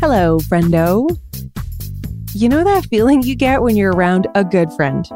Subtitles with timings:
[0.00, 1.10] Hello, friendo.
[2.32, 5.06] You know that feeling you get when you're around a good friend?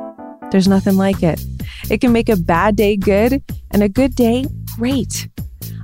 [0.51, 1.43] There's nothing like it.
[1.89, 4.45] It can make a bad day good and a good day
[4.77, 5.31] great.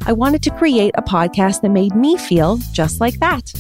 [0.05, 3.51] I wanted to create a podcast that made me feel just like that.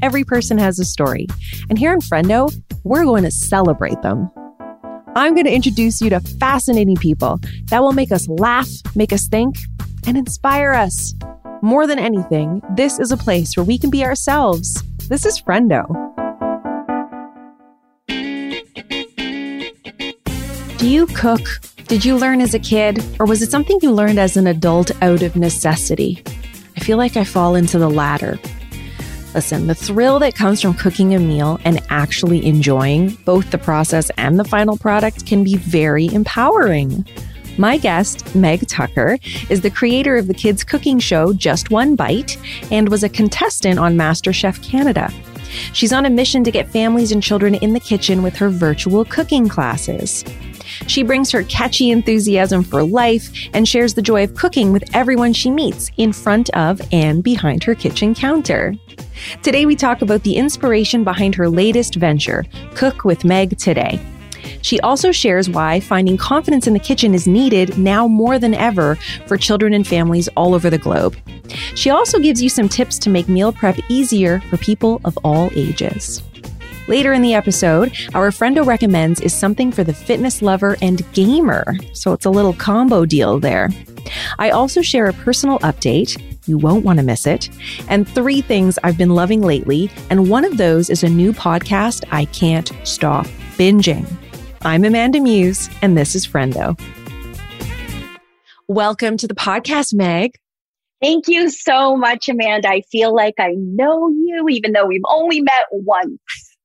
[0.00, 1.26] Every person has a story,
[1.68, 2.54] and here in Friendo,
[2.84, 4.30] we're going to celebrate them.
[5.16, 7.40] I'm going to introduce you to fascinating people
[7.70, 9.56] that will make us laugh, make us think,
[10.06, 11.14] and inspire us.
[11.64, 14.82] More than anything, this is a place where we can be ourselves.
[15.08, 15.86] This is Friendo.
[20.78, 21.46] Do you cook?
[21.86, 23.00] Did you learn as a kid?
[23.20, 26.24] Or was it something you learned as an adult out of necessity?
[26.76, 28.40] I feel like I fall into the latter.
[29.32, 34.10] Listen, the thrill that comes from cooking a meal and actually enjoying both the process
[34.18, 37.06] and the final product can be very empowering.
[37.58, 39.18] My guest, Meg Tucker,
[39.50, 42.38] is the creator of the kids' cooking show Just One Bite
[42.70, 45.12] and was a contestant on MasterChef Canada.
[45.74, 49.04] She's on a mission to get families and children in the kitchen with her virtual
[49.04, 50.24] cooking classes.
[50.86, 55.34] She brings her catchy enthusiasm for life and shares the joy of cooking with everyone
[55.34, 58.74] she meets in front of and behind her kitchen counter.
[59.42, 64.00] Today, we talk about the inspiration behind her latest venture, Cook with Meg Today.
[64.62, 68.96] She also shares why finding confidence in the kitchen is needed now more than ever
[69.26, 71.16] for children and families all over the globe.
[71.74, 75.50] She also gives you some tips to make meal prep easier for people of all
[75.54, 76.22] ages.
[76.88, 81.76] Later in the episode, our friendo recommends is something for the fitness lover and gamer,
[81.92, 83.68] so it's a little combo deal there.
[84.38, 86.20] I also share a personal update.
[86.46, 87.48] You won't want to miss it.
[87.88, 89.90] And three things I've been loving lately.
[90.10, 94.06] And one of those is a new podcast I can't stop binging.
[94.64, 96.78] I'm Amanda Muse, and this is Friendo.
[98.68, 100.38] Welcome to the podcast, Meg.
[101.02, 102.68] Thank you so much, Amanda.
[102.68, 106.56] I feel like I know you, even though we've only met once.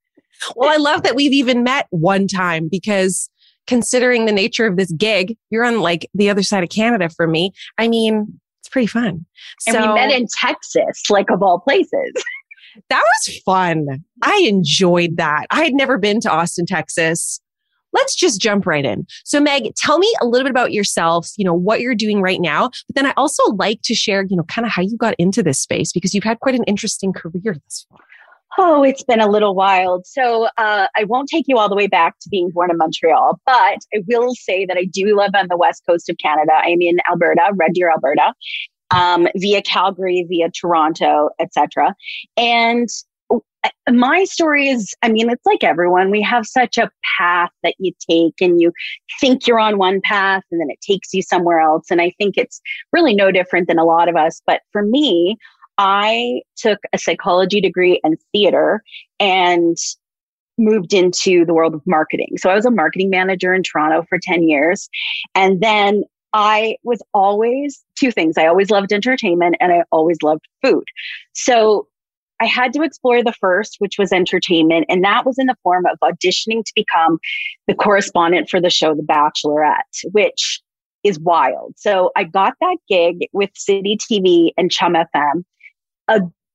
[0.55, 3.31] well, I love that we've even met one time because
[3.65, 7.25] considering the nature of this gig, you're on like the other side of Canada for
[7.25, 7.51] me.
[7.79, 9.25] I mean, it's pretty fun.
[9.65, 12.13] And so, we met in Texas, like of all places.
[12.91, 14.05] that was fun.
[14.21, 15.47] I enjoyed that.
[15.49, 17.41] I had never been to Austin, Texas.
[17.97, 19.07] Let's just jump right in.
[19.25, 22.39] So, Meg, tell me a little bit about yourself, you know, what you're doing right
[22.39, 22.69] now.
[22.87, 25.41] But then I also like to share, you know, kind of how you got into
[25.41, 27.99] this space because you've had quite an interesting career thus far.
[28.59, 30.07] Oh, it's been a little wild.
[30.07, 33.39] So uh, I won't take you all the way back to being born in Montreal,
[33.45, 33.53] but
[33.93, 36.53] I will say that I do live on the west coast of Canada.
[36.53, 38.33] I'm in Alberta, Red Deer, Alberta,
[38.89, 41.93] um, via Calgary, via Toronto, etc.
[42.35, 42.89] And
[43.89, 46.11] my story is, I mean, it's like everyone.
[46.11, 48.71] We have such a path that you take, and you
[49.19, 51.85] think you're on one path, and then it takes you somewhere else.
[51.89, 52.61] And I think it's
[52.91, 54.41] really no different than a lot of us.
[54.45, 55.37] But for me,
[55.77, 58.83] I took a psychology degree and theater
[59.19, 59.77] and
[60.57, 62.35] moved into the world of marketing.
[62.37, 64.89] So I was a marketing manager in Toronto for 10 years.
[65.35, 66.03] And then
[66.33, 68.37] I was always two things.
[68.37, 70.83] I always loved entertainment and I always loved food.
[71.33, 71.87] So
[72.39, 74.85] I had to explore the first, which was entertainment.
[74.89, 77.19] And that was in the form of auditioning to become
[77.67, 80.61] the correspondent for the show The Bachelorette, which
[81.03, 81.73] is wild.
[81.77, 85.43] So I got that gig with City TV and Chum FM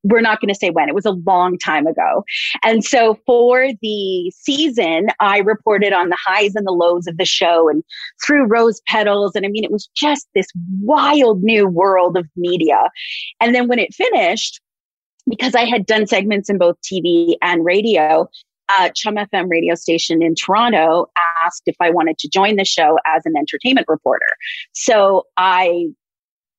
[0.04, 2.24] we're not going to say when it was a long time ago
[2.64, 7.24] and so for the season i reported on the highs and the lows of the
[7.24, 7.82] show and
[8.24, 10.46] through rose petals and i mean it was just this
[10.80, 12.88] wild new world of media
[13.40, 14.60] and then when it finished
[15.28, 18.28] because i had done segments in both tv and radio
[18.68, 21.06] uh, chum fm radio station in toronto
[21.44, 24.26] asked if i wanted to join the show as an entertainment reporter
[24.72, 25.86] so i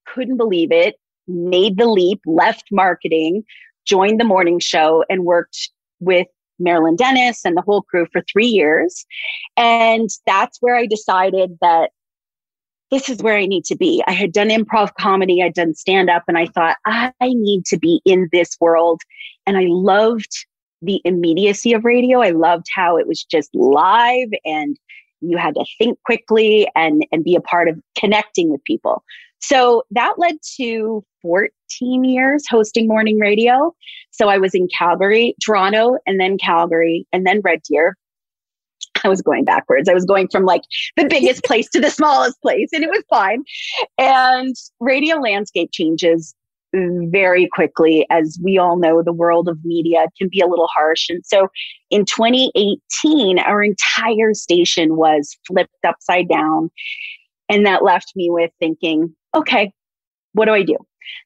[0.05, 0.95] couldn't believe it
[1.27, 3.43] made the leap, left marketing,
[3.85, 5.69] joined the morning show, and worked
[5.99, 6.27] with
[6.59, 9.05] Marilyn Denis and the whole crew for three years.
[9.57, 11.91] And that's where I decided that
[12.93, 14.03] this is where I need to be.
[14.05, 17.77] I had done improv comedy, I'd done stand up, and I thought, I need to
[17.79, 19.01] be in this world.
[19.47, 20.45] And I loved
[20.83, 22.21] the immediacy of radio.
[22.21, 24.77] I loved how it was just live and
[25.21, 29.03] you had to think quickly and, and be a part of connecting with people.
[29.39, 33.73] So that led to 14 years hosting morning radio.
[34.11, 37.97] So I was in Calgary, Toronto, and then Calgary, and then Red Deer.
[39.03, 39.89] I was going backwards.
[39.89, 40.61] I was going from like
[40.97, 43.43] the biggest place to the smallest place, and it was fine.
[43.97, 46.35] And radio landscape changes
[46.73, 48.05] very quickly.
[48.09, 51.07] As we all know, the world of media can be a little harsh.
[51.09, 51.47] And so
[51.89, 56.71] in 2018, our entire station was flipped upside down.
[57.49, 59.71] And that left me with thinking, okay,
[60.33, 60.77] what do I do?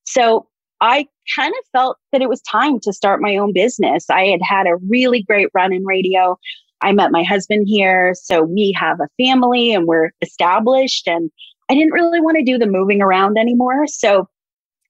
[0.04, 0.48] So
[0.82, 4.10] I kind of felt that it was time to start my own business.
[4.10, 6.38] I had had a really great run in radio.
[6.82, 8.14] I met my husband here.
[8.14, 11.08] So we have a family and we're established.
[11.08, 11.32] And
[11.70, 13.88] I didn't really want to do the moving around anymore.
[13.88, 14.28] So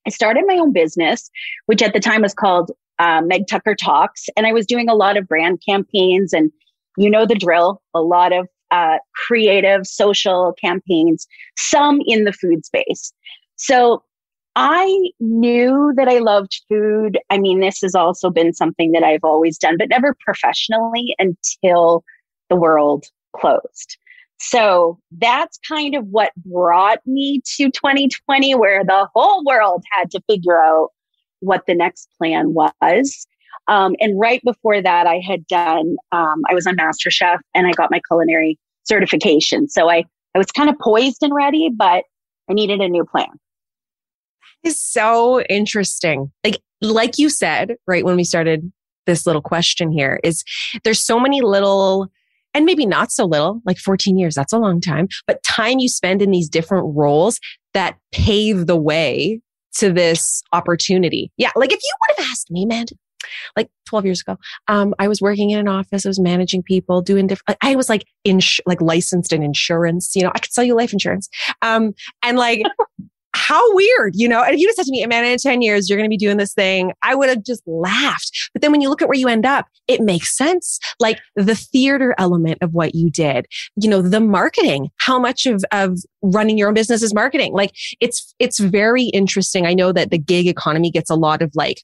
[0.05, 1.29] I started my own business,
[1.65, 4.25] which at the time was called uh, Meg Tucker Talks.
[4.35, 6.51] And I was doing a lot of brand campaigns and
[6.97, 12.65] you know the drill, a lot of uh, creative social campaigns, some in the food
[12.65, 13.13] space.
[13.55, 14.03] So
[14.59, 17.19] I knew that I loved food.
[17.29, 22.03] I mean, this has also been something that I've always done, but never professionally until
[22.49, 23.05] the world
[23.35, 23.97] closed.
[24.39, 30.21] So that's kind of what brought me to 2020, where the whole world had to
[30.27, 30.89] figure out
[31.39, 33.27] what the next plan was.
[33.67, 37.73] Um, and right before that, I had done, um, I was on MasterChef and I
[37.73, 39.69] got my culinary certification.
[39.69, 42.05] So I, I was kind of poised and ready, but
[42.49, 43.29] I needed a new plan
[44.67, 46.31] is so interesting.
[46.43, 48.71] Like, like you said, right when we started
[49.07, 50.43] this little question here, is
[50.83, 52.11] there's so many little
[52.53, 55.87] and maybe not so little, like 14 years, that's a long time, but time you
[55.87, 57.39] spend in these different roles
[57.75, 59.39] that pave the way
[59.75, 61.31] to this opportunity.
[61.37, 61.51] Yeah.
[61.55, 62.85] Like if you would have asked me, man,
[63.55, 64.37] like 12 years ago,
[64.67, 66.05] um, I was working in an office.
[66.05, 70.23] I was managing people, doing different, I was like, in, like licensed in insurance, you
[70.23, 71.29] know, I could sell you life insurance.
[71.61, 71.93] Um,
[72.23, 72.63] and like,
[73.37, 74.41] how weird, you know?
[74.41, 76.17] And if you just said to me, Amanda, in 10 years, you're going to be
[76.17, 78.49] doing this thing, I would have just laughed.
[78.51, 80.79] But then when you look at where you end up, it makes sense.
[80.99, 83.45] Like the theater element of what you did,
[83.75, 87.53] you know, the marketing, how much of, of running your own business is marketing?
[87.53, 89.65] Like it's, it's very interesting.
[89.65, 91.83] I know that the gig economy gets a lot of like,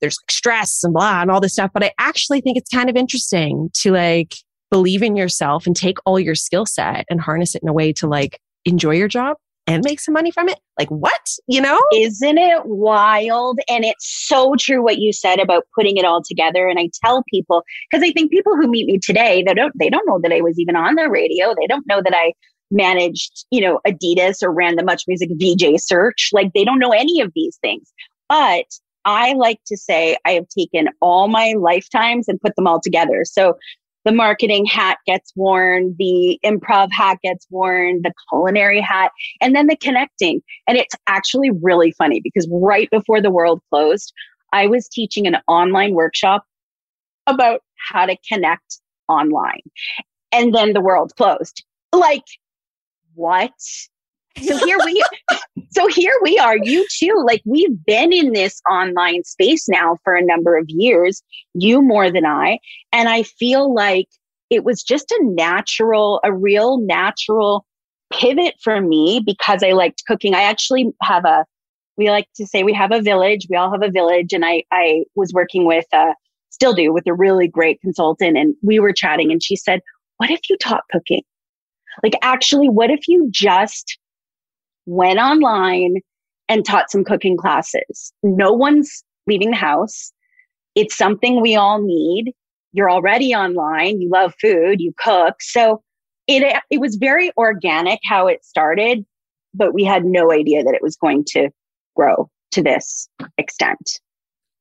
[0.00, 2.94] there's stress and blah and all this stuff, but I actually think it's kind of
[2.94, 4.36] interesting to like
[4.70, 7.92] believe in yourself and take all your skill set and harness it in a way
[7.94, 9.36] to like enjoy your job
[9.68, 10.58] and make some money from it?
[10.78, 11.28] Like what?
[11.46, 11.80] You know?
[11.94, 13.60] Isn't it wild?
[13.68, 16.66] And it's so true what you said about putting it all together.
[16.66, 19.90] And I tell people, because I think people who meet me today, they don't they
[19.90, 21.54] don't know that I was even on the radio.
[21.58, 22.32] They don't know that I
[22.70, 26.30] managed, you know, Adidas or ran the Much Music VJ search.
[26.32, 27.92] Like they don't know any of these things.
[28.28, 28.66] But
[29.04, 33.24] I like to say I have taken all my lifetimes and put them all together.
[33.24, 33.56] So
[34.08, 39.12] the marketing hat gets worn, the improv hat gets worn, the culinary hat,
[39.42, 40.40] and then the connecting.
[40.66, 44.14] And it's actually really funny because right before the world closed,
[44.54, 46.44] I was teaching an online workshop
[47.26, 47.60] about
[47.90, 49.60] how to connect online.
[50.32, 51.62] And then the world closed.
[51.92, 52.24] Like,
[53.14, 53.52] what?
[54.42, 55.02] So here we
[55.70, 57.22] so here we are, you too.
[57.26, 61.22] Like we've been in this online space now for a number of years,
[61.54, 62.58] you more than I.
[62.92, 64.08] And I feel like
[64.50, 67.66] it was just a natural, a real natural
[68.12, 70.34] pivot for me because I liked cooking.
[70.34, 71.44] I actually have a,
[71.96, 73.46] we like to say we have a village.
[73.50, 74.32] We all have a village.
[74.32, 76.14] And I, I was working with, uh,
[76.50, 78.38] still do with a really great consultant.
[78.38, 79.80] And we were chatting and she said,
[80.16, 81.22] what if you taught cooking?
[82.02, 83.97] Like, actually, what if you just
[84.88, 85.96] went online
[86.48, 88.12] and taught some cooking classes.
[88.22, 90.12] No one's leaving the house.
[90.74, 92.32] It's something we all need.
[92.72, 94.00] You're already online.
[94.00, 94.80] You love food.
[94.80, 95.36] You cook.
[95.40, 95.82] So
[96.26, 99.04] it, it was very organic how it started,
[99.54, 101.50] but we had no idea that it was going to
[101.94, 104.00] grow to this extent.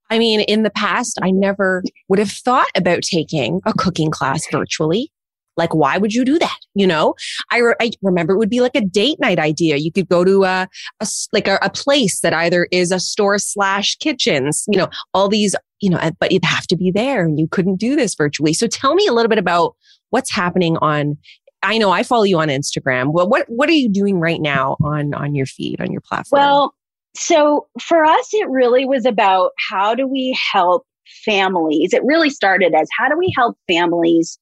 [0.10, 4.46] I mean, in the past, I never would have thought about taking a cooking class
[4.52, 5.12] virtually.
[5.58, 6.58] Like, why would you do that?
[6.74, 7.16] You know,
[7.52, 9.78] I, re- I remember it would be like a date night idea.
[9.78, 13.38] You could go to a, a like a, a place that either is a store
[13.38, 17.40] slash kitchens, you know, all these, you know, but you'd have to be there and
[17.40, 18.54] you couldn't do this virtually.
[18.54, 19.76] So tell me a little bit about
[20.10, 21.18] what's happening on
[21.64, 23.12] I know I follow you on Instagram.
[23.12, 26.40] Well, what what are you doing right now on on your feed on your platform?
[26.40, 26.76] Well,
[27.16, 30.86] so for us, it really was about how do we help
[31.26, 31.94] families.
[31.94, 34.38] It really started as how do we help families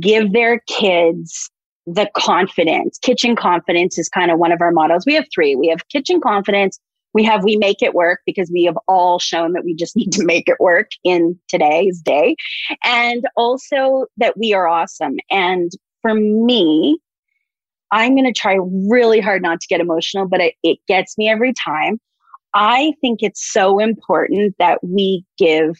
[0.00, 1.50] give their kids
[1.86, 2.98] the confidence.
[2.98, 5.04] Kitchen confidence is kind of one of our models.
[5.06, 5.56] We have three.
[5.56, 6.78] We have kitchen confidence.
[7.14, 10.12] We have we make it work because we have all shown that we just need
[10.12, 12.36] to make it work in today's day.
[12.84, 15.16] And also that we are awesome.
[15.30, 16.98] And for me,
[17.90, 21.28] I'm going to try really hard not to get emotional, but it, it gets me
[21.28, 21.98] every time.
[22.54, 25.78] I think it's so important that we give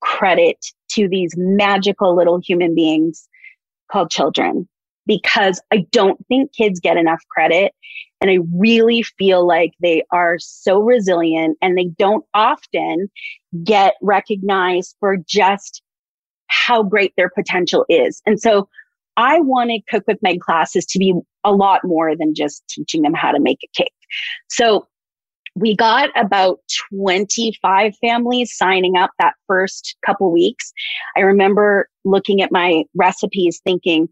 [0.00, 3.28] credit to these magical little human beings
[3.90, 4.68] called children
[5.06, 7.72] because I don't think kids get enough credit.
[8.20, 13.08] And I really feel like they are so resilient and they don't often
[13.64, 15.82] get recognized for just
[16.48, 18.20] how great their potential is.
[18.26, 18.68] And so
[19.16, 21.14] I wanted Cook with Meg classes to be
[21.44, 23.92] a lot more than just teaching them how to make a cake.
[24.48, 24.86] So
[25.60, 26.60] we got about
[26.92, 30.72] 25 families signing up that first couple weeks.
[31.16, 34.08] I remember looking at my recipes thinking,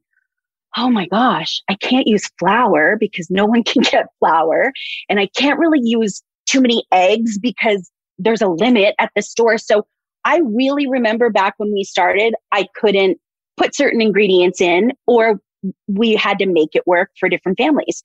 [0.76, 4.72] oh my gosh, I can't use flour because no one can get flour.
[5.08, 9.58] And I can't really use too many eggs because there's a limit at the store.
[9.58, 9.86] So
[10.24, 13.18] I really remember back when we started, I couldn't
[13.56, 15.40] put certain ingredients in or
[15.86, 18.02] we had to make it work for different families.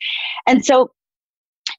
[0.48, 0.92] And so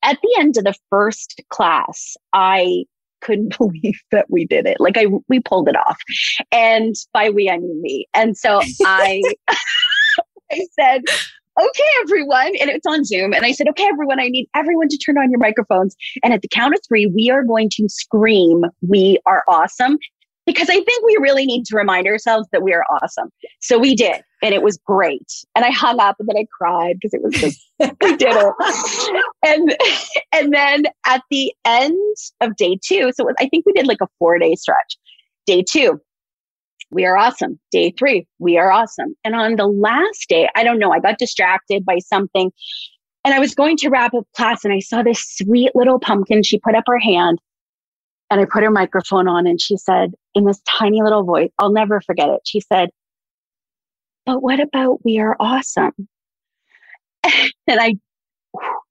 [0.02, 2.84] at the end of the first class, I
[3.20, 4.78] couldn't believe that we did it.
[4.80, 5.98] Like I, we pulled it off.
[6.50, 8.06] And by we, I mean me.
[8.14, 9.22] And so I,
[10.52, 11.02] I said,
[11.60, 12.52] okay, everyone.
[12.60, 13.32] And it's on Zoom.
[13.32, 15.94] And I said, okay, everyone, I need everyone to turn on your microphones.
[16.22, 19.98] And at the count of three, we are going to scream, we are awesome
[20.46, 23.30] because I think we really need to remind ourselves that we are awesome.
[23.60, 25.32] So we did, and it was great.
[25.54, 29.22] And I hung up and then I cried because it was just we did it.
[29.44, 29.76] And
[30.32, 34.00] and then at the end of day two, so was, I think we did like
[34.00, 34.96] a four day stretch.
[35.46, 36.00] Day two,
[36.90, 37.58] we are awesome.
[37.72, 39.16] Day three, we are awesome.
[39.24, 42.52] And on the last day, I don't know, I got distracted by something.
[43.24, 46.42] And I was going to wrap up class and I saw this sweet little pumpkin.
[46.42, 47.40] She put up her hand
[48.30, 51.72] and I put her microphone on and she said, in this tiny little voice, I'll
[51.72, 52.40] never forget it.
[52.44, 52.90] She said,
[54.24, 56.08] But what about we are awesome?
[57.24, 57.96] and I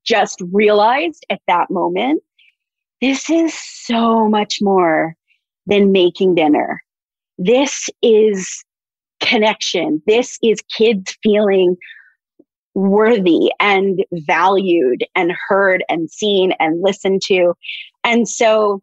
[0.03, 2.21] just realized at that moment,
[3.01, 5.15] this is so much more
[5.65, 6.81] than making dinner.
[7.38, 8.63] This is
[9.21, 10.01] connection.
[10.05, 11.77] This is kids feeling
[12.73, 17.53] worthy and valued and heard and seen and listened to.
[18.03, 18.81] And so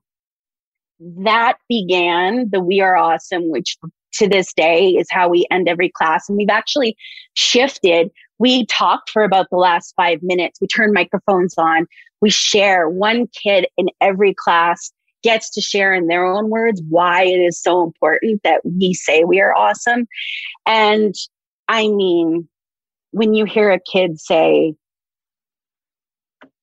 [1.00, 3.76] that began the We Are Awesome, which
[4.14, 6.28] to this day is how we end every class.
[6.28, 6.96] And we've actually
[7.34, 8.10] shifted.
[8.38, 10.60] We talked for about the last five minutes.
[10.60, 11.86] We turn microphones on.
[12.20, 12.88] We share.
[12.88, 17.60] One kid in every class gets to share in their own words why it is
[17.60, 20.06] so important that we say we are awesome.
[20.66, 21.14] And
[21.68, 22.48] I mean,
[23.10, 24.74] when you hear a kid say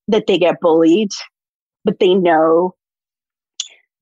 [0.07, 1.11] that they get bullied,
[1.83, 2.75] but they know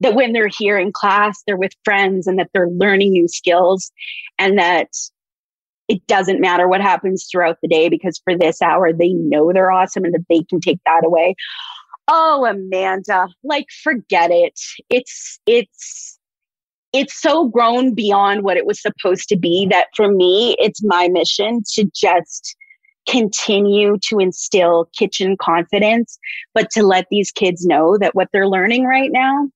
[0.04, 3.92] that when they're here in class, they're with friends and that they're learning new skills
[4.38, 4.90] and that
[5.88, 9.72] it doesn't matter what happens throughout the day because for this hour, they know they're
[9.72, 11.36] awesome and that they can take that away.
[12.08, 14.60] Oh, Amanda, like forget it.
[14.90, 16.20] It's, it's,
[16.92, 21.08] it's so grown beyond what it was supposed to be that for me, it's my
[21.08, 22.56] mission to just
[23.08, 26.18] continue to instill kitchen confidence,
[26.54, 29.50] but to let these kids know that what they're learning right now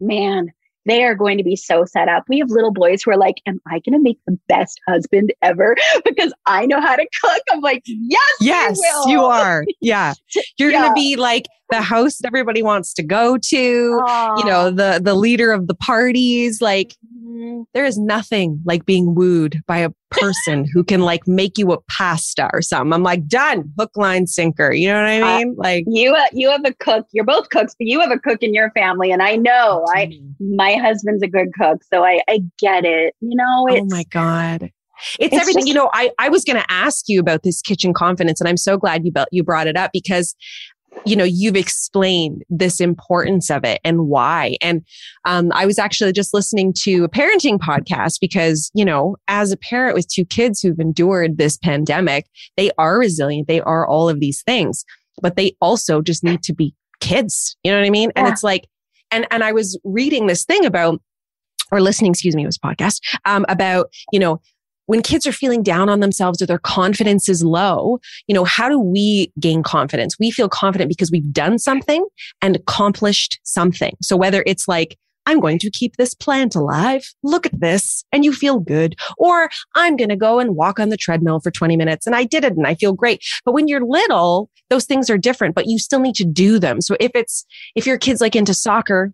[0.00, 0.52] man,
[0.86, 2.24] they are going to be so set up.
[2.28, 5.32] We have little boys who are like, Am I going to make the best husband
[5.42, 7.42] ever because I know how to cook?
[7.52, 9.64] I'm like, Yes, yes, you, are.
[9.80, 10.14] Yeah.
[10.58, 10.80] You're yeah.
[10.80, 14.38] going to be like the host everybody wants to go to, Aww.
[14.38, 16.60] you know, the, the leader of the parties.
[16.60, 17.62] Like, mm-hmm.
[17.74, 21.80] there is nothing like being wooed by a person who can like make you a
[21.82, 22.92] pasta or something.
[22.92, 24.72] I'm like, done, hook, line, sinker.
[24.72, 25.50] You know what I uh, mean?
[25.50, 27.06] Uh, like you, uh, you have a cook.
[27.12, 30.12] You're both cooks, but you have a cook in your family, and I know I,
[30.40, 33.14] my husband's a good cook, so I, I get it.
[33.20, 34.70] You know, oh my god.
[35.18, 35.62] It's, it's everything.
[35.62, 38.48] Just, you know, I, I was going to ask you about this kitchen confidence, and
[38.48, 40.36] I'm so glad you, you brought it up because
[41.06, 44.56] you know you've explained this importance of it and why.
[44.60, 44.84] And
[45.24, 49.56] um, i was actually just listening to a parenting podcast because you know as a
[49.56, 52.26] parent with two kids who've endured this pandemic
[52.56, 53.48] they are resilient.
[53.48, 54.84] They are all of these things
[55.20, 57.56] but they also just need to be kids.
[57.62, 58.10] You know what i mean?
[58.14, 58.24] Yeah.
[58.24, 58.66] and it's like
[59.10, 61.00] and and i was reading this thing about
[61.72, 64.40] or listening excuse me it was a podcast um, about you know
[64.86, 68.68] when kids are feeling down on themselves or their confidence is low, you know, how
[68.68, 70.16] do we gain confidence?
[70.18, 72.04] We feel confident because we've done something
[72.42, 73.96] and accomplished something.
[74.02, 74.96] So whether it's like,
[75.26, 77.04] I'm going to keep this plant alive.
[77.22, 78.04] Look at this.
[78.10, 78.96] And you feel good.
[79.18, 82.24] Or I'm going to go and walk on the treadmill for 20 minutes and I
[82.24, 83.22] did it and I feel great.
[83.44, 86.80] But when you're little, those things are different, but you still need to do them.
[86.80, 87.44] So if it's,
[87.76, 89.12] if your kid's like into soccer,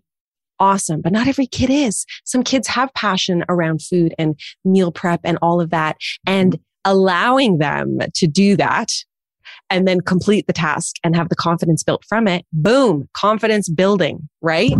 [0.59, 1.01] awesome.
[1.01, 2.05] But not every kid is.
[2.25, 5.97] Some kids have passion around food and meal prep and all of that.
[6.25, 8.91] And allowing them to do that
[9.69, 12.45] and then complete the task and have the confidence built from it.
[12.53, 14.71] Boom, confidence building, right?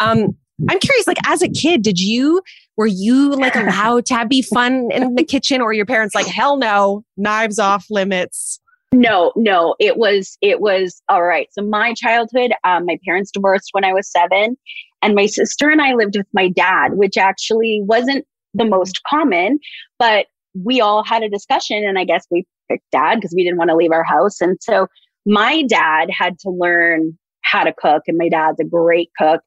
[0.00, 0.36] Um,
[0.68, 2.40] I'm curious, like as a kid, did you,
[2.76, 6.56] were you like allowed to be fun in the kitchen or your parents like, hell
[6.56, 8.60] no, knives off limits?
[8.92, 11.48] No, no, it was, it was all right.
[11.52, 14.56] So my childhood, um, my parents divorced when I was seven
[15.02, 19.58] and my sister and I lived with my dad, which actually wasn't the most common,
[19.98, 21.84] but we all had a discussion.
[21.84, 24.40] And I guess we picked dad because we didn't want to leave our house.
[24.40, 24.86] And so
[25.26, 29.40] my dad had to learn how to cook, and my dad's a great cook.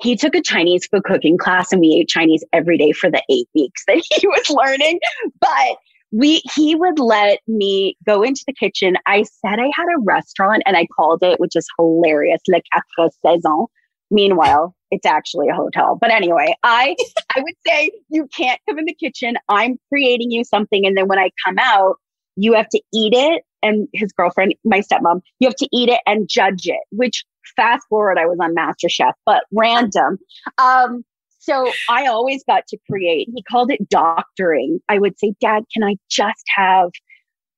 [0.00, 3.22] He took a Chinese food cooking class and we ate Chinese every day for the
[3.30, 4.98] eight weeks that he was learning.
[5.40, 5.76] But
[6.10, 8.96] we he would let me go into the kitchen.
[9.06, 13.10] I said I had a restaurant and I called it, which is hilarious, Le Quatre
[13.24, 13.68] Saisons.
[14.12, 15.96] Meanwhile, it's actually a hotel.
[16.00, 16.94] But anyway, I
[17.34, 19.36] I would say you can't come in the kitchen.
[19.48, 21.96] I'm creating you something, and then when I come out,
[22.36, 23.42] you have to eat it.
[23.64, 26.80] And his girlfriend, my stepmom, you have to eat it and judge it.
[26.90, 27.24] Which
[27.56, 30.18] fast forward, I was on MasterChef, but random.
[30.58, 31.04] Um,
[31.38, 33.28] so I always got to create.
[33.34, 34.80] He called it doctoring.
[34.88, 36.90] I would say, Dad, can I just have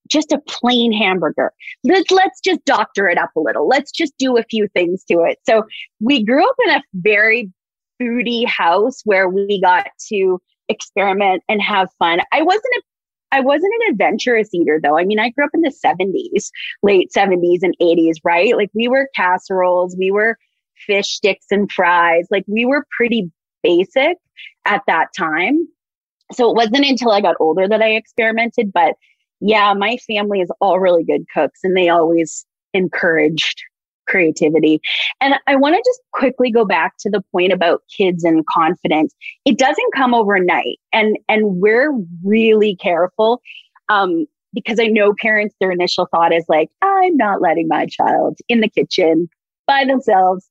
[0.08, 1.52] just a plain hamburger.
[1.84, 3.66] Let's, let's just doctor it up a little.
[3.68, 5.38] Let's just do a few things to it.
[5.48, 5.64] So
[6.00, 7.50] we grew up in a very
[8.00, 12.20] foodie house where we got to experiment and have fun.
[12.32, 12.82] I wasn't a
[13.32, 14.96] I wasn't an adventurous eater though.
[14.96, 16.50] I mean, I grew up in the 70s,
[16.84, 18.56] late 70s and 80s, right?
[18.56, 20.38] Like we were casseroles, we were
[20.86, 22.28] fish sticks and fries.
[22.30, 23.32] Like we were pretty
[23.64, 24.18] basic
[24.66, 25.66] at that time.
[26.32, 28.94] So it wasn't until I got older that I experimented, but
[29.46, 33.62] yeah, my family is all really good cooks and they always encouraged
[34.08, 34.80] creativity.
[35.20, 39.14] And I want to just quickly go back to the point about kids and confidence.
[39.44, 41.92] It doesn't come overnight and and we're
[42.24, 43.42] really careful
[43.90, 44.24] um
[44.54, 48.60] because I know parents their initial thought is like I'm not letting my child in
[48.60, 49.28] the kitchen
[49.66, 50.48] by themselves.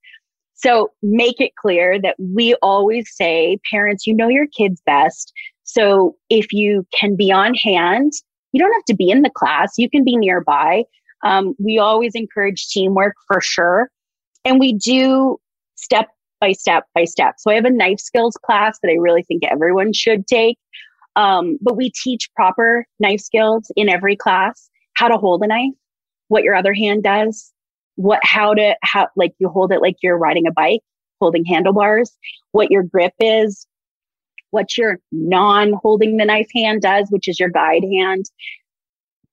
[0.54, 5.34] So make it clear that we always say parents you know your kids best.
[5.64, 8.14] So if you can be on hand
[8.54, 9.74] you don't have to be in the class.
[9.78, 10.84] You can be nearby.
[11.26, 13.90] Um, we always encourage teamwork for sure.
[14.46, 15.38] And we do
[15.76, 16.08] step
[16.40, 17.36] by step by step.
[17.40, 20.58] So I have a knife skills class that I really think everyone should take.
[21.16, 25.74] Um, but we teach proper knife skills in every class, how to hold a knife,
[26.28, 27.52] what your other hand does,
[27.96, 30.82] what, how to, how, like you hold it like you're riding a bike,
[31.22, 32.12] holding handlebars,
[32.52, 33.68] what your grip is,
[34.54, 38.26] what your non holding the knife hand does, which is your guide hand.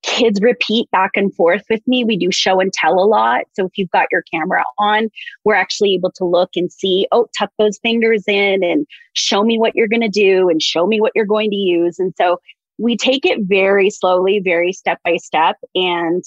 [0.03, 2.05] Kids repeat back and forth with me.
[2.05, 3.43] We do show and tell a lot.
[3.53, 5.11] So if you've got your camera on,
[5.45, 9.59] we're actually able to look and see, oh, tuck those fingers in and show me
[9.59, 11.99] what you're going to do and show me what you're going to use.
[11.99, 12.39] And so
[12.79, 15.57] we take it very slowly, very step by step.
[15.75, 16.25] And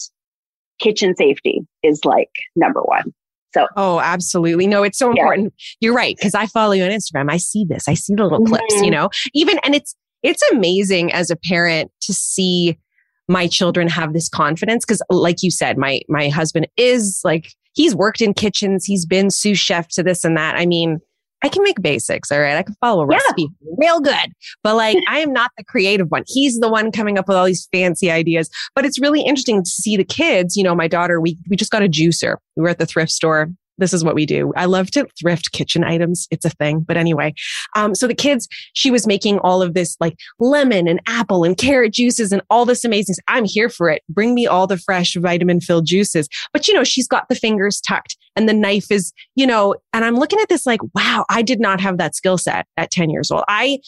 [0.80, 3.12] kitchen safety is like number one.
[3.54, 4.68] So, oh, absolutely.
[4.68, 5.54] No, it's so important.
[5.58, 5.88] Yeah.
[5.88, 6.18] You're right.
[6.22, 7.32] Cause I follow you on Instagram.
[7.32, 7.88] I see this.
[7.88, 8.56] I see the little mm-hmm.
[8.56, 12.80] clips, you know, even, and it's, it's amazing as a parent to see
[13.28, 14.86] my children have this confidence.
[14.86, 18.86] Cause like you said, my, my husband is like, he's worked in kitchens.
[18.86, 20.56] He's been sous chef to this and that.
[20.56, 21.00] I mean,
[21.44, 22.32] I can make basics.
[22.32, 22.58] All right.
[22.58, 23.18] I can follow a yeah.
[23.18, 24.32] recipe real good,
[24.64, 26.24] but like I am not the creative one.
[26.28, 29.70] He's the one coming up with all these fancy ideas, but it's really interesting to
[29.70, 30.56] see the kids.
[30.56, 32.38] You know, my daughter, we, we just got a juicer.
[32.56, 33.50] We were at the thrift store
[33.84, 34.54] this is what we do.
[34.56, 36.28] I love to thrift kitchen items.
[36.32, 36.80] It's a thing.
[36.80, 37.34] But anyway,
[37.76, 41.58] um, so the kids, she was making all of this like lemon and apple and
[41.58, 43.16] carrot juices and all this amazing.
[43.28, 44.02] I'm here for it.
[44.08, 46.30] Bring me all the fresh vitamin filled juices.
[46.54, 50.06] But you know, she's got the fingers tucked and the knife is, you know, and
[50.06, 53.10] I'm looking at this like, wow, I did not have that skill set at 10
[53.10, 53.44] years old.
[53.48, 53.80] I,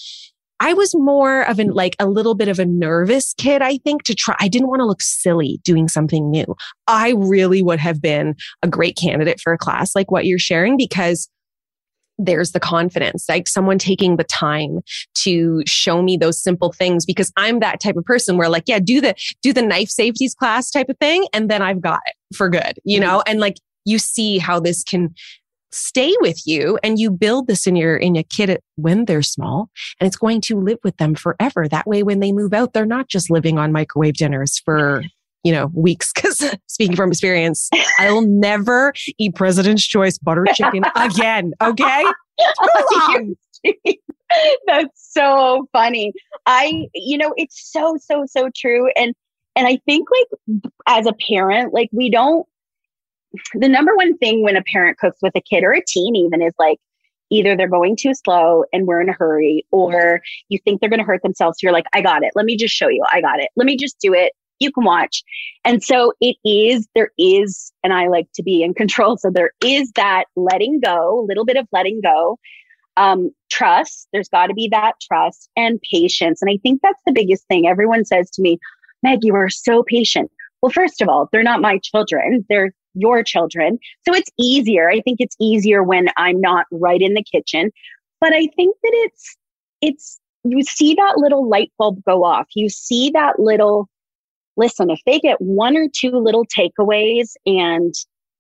[0.60, 4.04] I was more of an like a little bit of a nervous kid, I think,
[4.04, 4.36] to try.
[4.40, 6.56] I didn't want to look silly doing something new.
[6.88, 10.78] I really would have been a great candidate for a class like what you're sharing
[10.78, 11.30] because
[12.18, 14.80] there's the confidence, like someone taking the time
[15.16, 18.80] to show me those simple things because I'm that type of person where like, yeah,
[18.80, 21.28] do the, do the knife safeties class type of thing.
[21.34, 24.84] And then I've got it for good, you know, and like you see how this
[24.84, 25.14] can
[25.72, 29.70] stay with you and you build this in your in your kid when they're small
[30.00, 31.68] and it's going to live with them forever.
[31.68, 35.04] That way when they move out they're not just living on microwave dinners for
[35.44, 41.54] you know weeks because speaking from experience i'll never eat president's choice butter chicken again
[41.62, 42.04] okay?
[44.68, 46.12] That's so funny.
[46.46, 49.14] I you know it's so so so true and
[49.56, 52.46] and i think like as a parent like we don't
[53.54, 56.42] the number one thing when a parent cooks with a kid or a teen even
[56.42, 56.80] is like
[57.30, 61.00] either they're going too slow and we're in a hurry or you think they're going
[61.00, 61.58] to hurt themselves.
[61.60, 62.32] So you're like, I got it.
[62.36, 63.04] Let me just show you.
[63.12, 63.50] I got it.
[63.56, 64.34] Let me just do it.
[64.60, 65.24] You can watch.
[65.66, 69.18] And so it is, there is, and I like to be in control.
[69.18, 72.38] So there is that letting go, a little bit of letting go.
[72.98, 76.42] Um, trust, there's got to be that trust and patience.
[76.42, 77.68] And I think that's the biggest thing.
[77.68, 78.58] Everyone says to me,
[79.04, 80.32] Meg, you are so patient.
[80.62, 82.46] Well, first of all, they're not my children.
[82.48, 83.78] They're your children.
[84.08, 84.90] So it's easier.
[84.90, 87.72] I think it's easier when I'm not right in the kitchen.
[88.22, 89.38] But I think that it's,
[89.82, 92.48] it's, you see that little light bulb go off.
[92.56, 93.88] You see that little,
[94.58, 97.94] listen, if they get one or two little takeaways and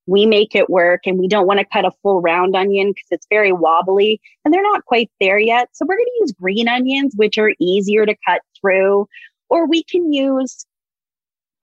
[0.08, 3.08] we make it work and we don't want to cut a full round onion because
[3.10, 5.70] it's very wobbly and they're not quite there yet.
[5.74, 9.08] So we're going to use green onions, which are easier to cut through,
[9.50, 10.66] or we can use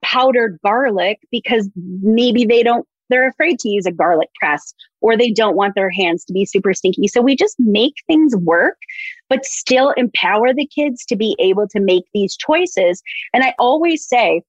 [0.03, 5.31] powdered garlic because maybe they don't, they're afraid to use a garlic press or they
[5.31, 7.07] don't want their hands to be super stinky.
[7.07, 8.77] So we just make things work,
[9.29, 13.01] but still empower the kids to be able to make these choices.
[13.33, 14.41] And I always say,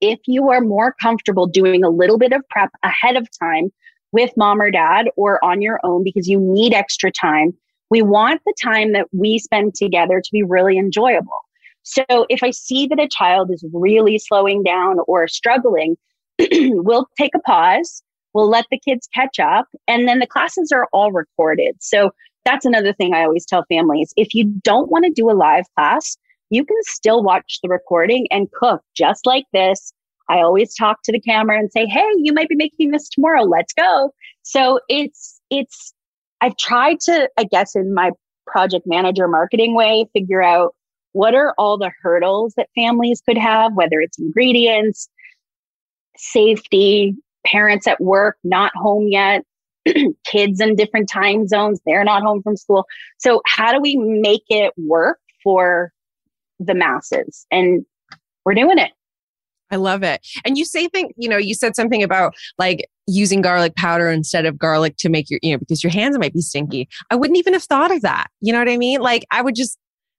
[0.00, 3.72] if you are more comfortable doing a little bit of prep ahead of time
[4.12, 7.52] with mom or dad or on your own because you need extra time,
[7.90, 11.45] we want the time that we spend together to be really enjoyable.
[11.86, 15.96] So if I see that a child is really slowing down or struggling,
[16.50, 18.02] we'll take a pause.
[18.34, 19.68] We'll let the kids catch up.
[19.86, 21.76] And then the classes are all recorded.
[21.78, 22.10] So
[22.44, 24.12] that's another thing I always tell families.
[24.16, 26.16] If you don't want to do a live class,
[26.50, 29.92] you can still watch the recording and cook just like this.
[30.28, 33.44] I always talk to the camera and say, Hey, you might be making this tomorrow.
[33.44, 34.10] Let's go.
[34.42, 35.94] So it's, it's,
[36.40, 38.10] I've tried to, I guess, in my
[38.48, 40.74] project manager marketing way, figure out
[41.16, 45.08] what are all the hurdles that families could have, whether it's ingredients,
[46.16, 47.14] safety,
[47.46, 49.44] parents at work, not home yet,
[50.26, 52.84] kids in different time zones, they're not home from school.
[53.18, 55.92] So, how do we make it work for
[56.58, 57.46] the masses.
[57.50, 57.84] And
[58.44, 58.92] we're doing it.
[59.70, 60.24] I love it.
[60.44, 64.46] And you say think, you know, you said something about like using garlic powder instead
[64.46, 66.88] of garlic to make your, you know, because your hands might be stinky.
[67.10, 68.28] I wouldn't even have thought of that.
[68.40, 69.00] You know what I mean?
[69.00, 69.76] Like I would just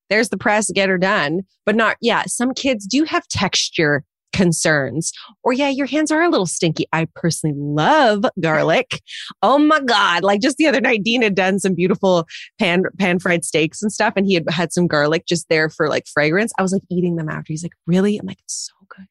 [0.10, 1.42] there's the press, get her done.
[1.66, 5.12] But not, yeah, some kids do have texture concerns.
[5.44, 6.86] Or yeah, your hands are a little stinky.
[6.94, 9.02] I personally love garlic.
[9.44, 10.24] Oh my God.
[10.24, 12.26] Like just the other night, Dean had done some beautiful
[12.60, 15.88] pan pan fried steaks and stuff, and he had had some garlic just there for
[15.90, 16.52] like fragrance.
[16.58, 17.54] I was like eating them after.
[17.54, 18.18] He's like, really?
[18.18, 19.08] I'm like, it's so good.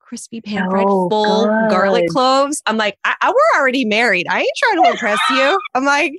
[0.00, 1.70] Crispy pan fried oh, full God.
[1.70, 2.62] garlic cloves.
[2.66, 4.26] I'm like, I, I, we're already married.
[4.28, 5.58] I ain't trying to impress you.
[5.74, 6.14] I'm like,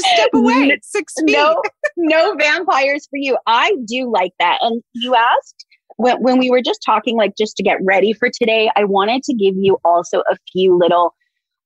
[0.00, 0.78] just step away.
[0.82, 1.36] Six feet.
[1.36, 1.62] No,
[1.96, 3.36] no vampires for you.
[3.46, 4.58] I do like that.
[4.60, 8.28] And you asked when, when we were just talking, like just to get ready for
[8.32, 11.14] today, I wanted to give you also a few little,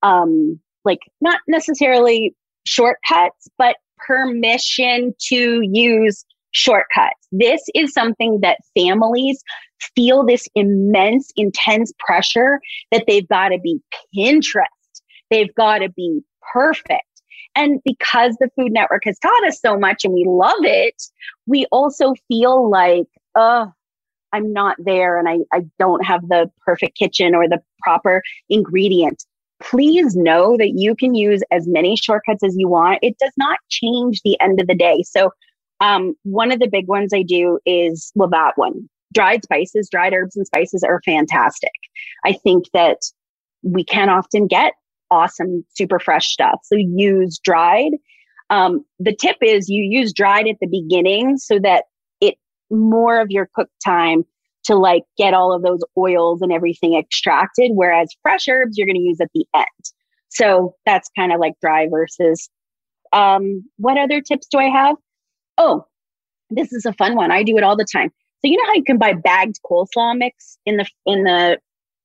[0.02, 7.26] um, like not necessarily shortcuts, but permission to use shortcuts.
[7.30, 9.42] This is something that families
[9.94, 13.80] feel this immense, intense pressure that they've got to be
[14.16, 14.66] Pinterest.
[15.30, 16.20] They've got to be
[16.52, 17.02] perfect.
[17.54, 21.02] And because the Food Network has taught us so much and we love it,
[21.46, 23.70] we also feel like, oh,
[24.32, 29.24] I'm not there and I, I don't have the perfect kitchen or the proper ingredient.
[29.60, 32.98] Please know that you can use as many shortcuts as you want.
[33.02, 35.04] It does not change the end of the day.
[35.06, 35.30] So,
[35.80, 40.14] um, one of the big ones I do is, well, that one, dried spices, dried
[40.14, 41.72] herbs and spices are fantastic.
[42.24, 42.98] I think that
[43.62, 44.74] we can often get
[45.12, 46.61] awesome, super fresh stuff.
[46.64, 47.92] So use dried.
[48.48, 51.85] Um, the tip is you use dried at the beginning so that
[52.20, 52.35] it
[52.70, 54.25] more of your cook time
[54.64, 57.72] to like get all of those oils and everything extracted.
[57.75, 59.66] Whereas fresh herbs you're going to use at the end.
[60.29, 62.48] So that's kind of like dry versus,
[63.12, 64.96] um, what other tips do I have?
[65.59, 65.85] Oh,
[66.48, 67.31] this is a fun one.
[67.31, 68.09] I do it all the time.
[68.40, 71.59] So you know how you can buy bagged coleslaw mix in the, in the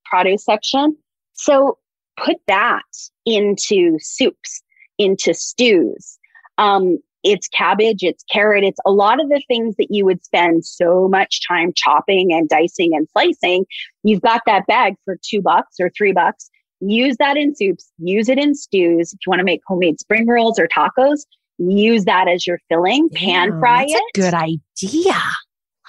[0.06, 0.98] produce section?
[1.34, 1.78] So
[2.17, 2.84] put that
[3.25, 4.62] into soups,
[4.97, 6.17] into stews.
[6.58, 10.65] Um, it's cabbage, it's carrot, it's a lot of the things that you would spend
[10.65, 13.65] so much time chopping and dicing and slicing.
[14.03, 16.49] You've got that bag for two bucks or three bucks.
[16.80, 19.13] Use that in soups, use it in stews.
[19.13, 21.25] If you want to make homemade spring rolls or tacos,
[21.58, 24.03] use that as your filling, pan fry it.
[24.13, 25.19] good idea.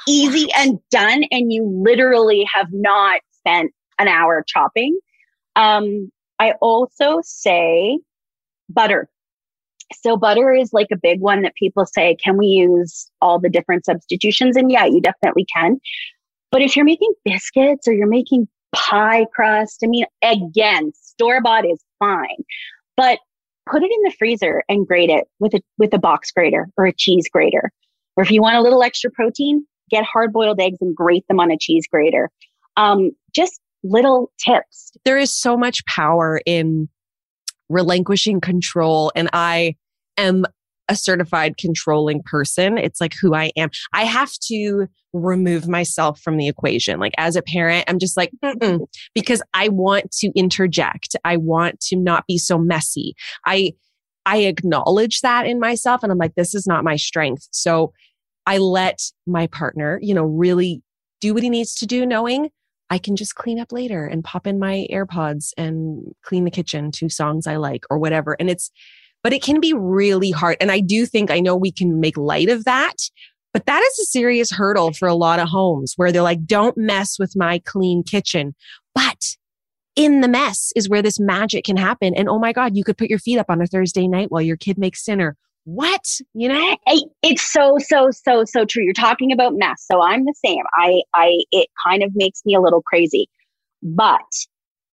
[0.06, 1.24] Easy and done.
[1.30, 4.98] And you literally have not spent an hour chopping.
[5.56, 7.98] Um, I also say
[8.68, 9.08] butter
[9.92, 13.48] so butter is like a big one that people say, can we use all the
[13.48, 14.56] different substitutions?
[14.56, 15.80] And yeah, you definitely can.
[16.50, 21.64] But if you're making biscuits or you're making pie crust, I mean, again, store bought
[21.64, 22.44] is fine,
[22.96, 23.18] but
[23.66, 26.86] put it in the freezer and grate it with a, with a box grater or
[26.86, 27.70] a cheese grater.
[28.16, 31.40] Or if you want a little extra protein, get hard boiled eggs and grate them
[31.40, 32.30] on a cheese grater.
[32.76, 34.92] Um, just little tips.
[35.04, 36.88] There is so much power in
[37.68, 39.12] relinquishing control.
[39.14, 39.76] And I
[40.16, 40.44] am
[40.88, 42.78] a certified controlling person.
[42.78, 43.68] It's like who I am.
[43.92, 46.98] I have to remove myself from the equation.
[46.98, 48.32] Like as a parent, I'm just like,
[49.14, 51.14] because I want to interject.
[51.24, 53.14] I want to not be so messy.
[53.46, 53.72] I,
[54.24, 57.48] I acknowledge that in myself and I'm like, this is not my strength.
[57.50, 57.92] So
[58.46, 60.82] I let my partner, you know, really
[61.20, 62.48] do what he needs to do, knowing
[62.90, 66.90] I can just clean up later and pop in my AirPods and clean the kitchen
[66.92, 68.36] to songs I like or whatever.
[68.40, 68.70] And it's,
[69.22, 70.56] but it can be really hard.
[70.60, 72.96] And I do think I know we can make light of that,
[73.52, 76.76] but that is a serious hurdle for a lot of homes where they're like, don't
[76.76, 78.54] mess with my clean kitchen.
[78.94, 79.36] But
[79.96, 82.14] in the mess is where this magic can happen.
[82.14, 84.42] And oh my God, you could put your feet up on a Thursday night while
[84.42, 85.36] your kid makes dinner.
[85.70, 86.18] What?
[86.32, 86.76] You know?
[87.22, 88.82] It's so, so, so, so true.
[88.82, 89.84] You're talking about mess.
[89.84, 90.62] So I'm the same.
[90.76, 93.28] I, I, it kind of makes me a little crazy,
[93.82, 94.22] but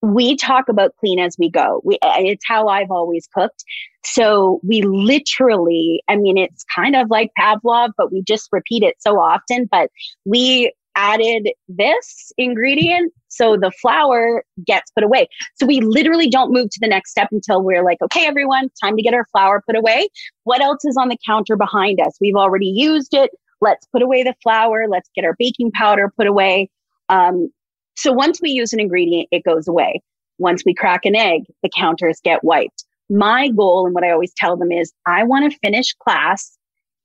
[0.02, 1.80] we talk about clean as we go.
[1.84, 3.62] We, it's how I've always cooked.
[4.04, 8.96] So we literally, I mean, it's kind of like Pavlov, but we just repeat it
[8.98, 9.68] so often.
[9.70, 9.90] But
[10.24, 13.12] we added this ingredient.
[13.28, 15.28] So the flour gets put away.
[15.56, 18.96] So we literally don't move to the next step until we're like, okay, everyone, time
[18.96, 20.08] to get our flour put away.
[20.44, 22.16] What else is on the counter behind us?
[22.20, 23.30] We've already used it.
[23.60, 24.86] Let's put away the flour.
[24.88, 26.70] Let's get our baking powder put away.
[27.08, 27.50] Um,
[27.96, 30.02] so once we use an ingredient, it goes away.
[30.38, 32.84] Once we crack an egg, the counters get wiped.
[33.08, 36.56] My goal and what I always tell them is I want to finish class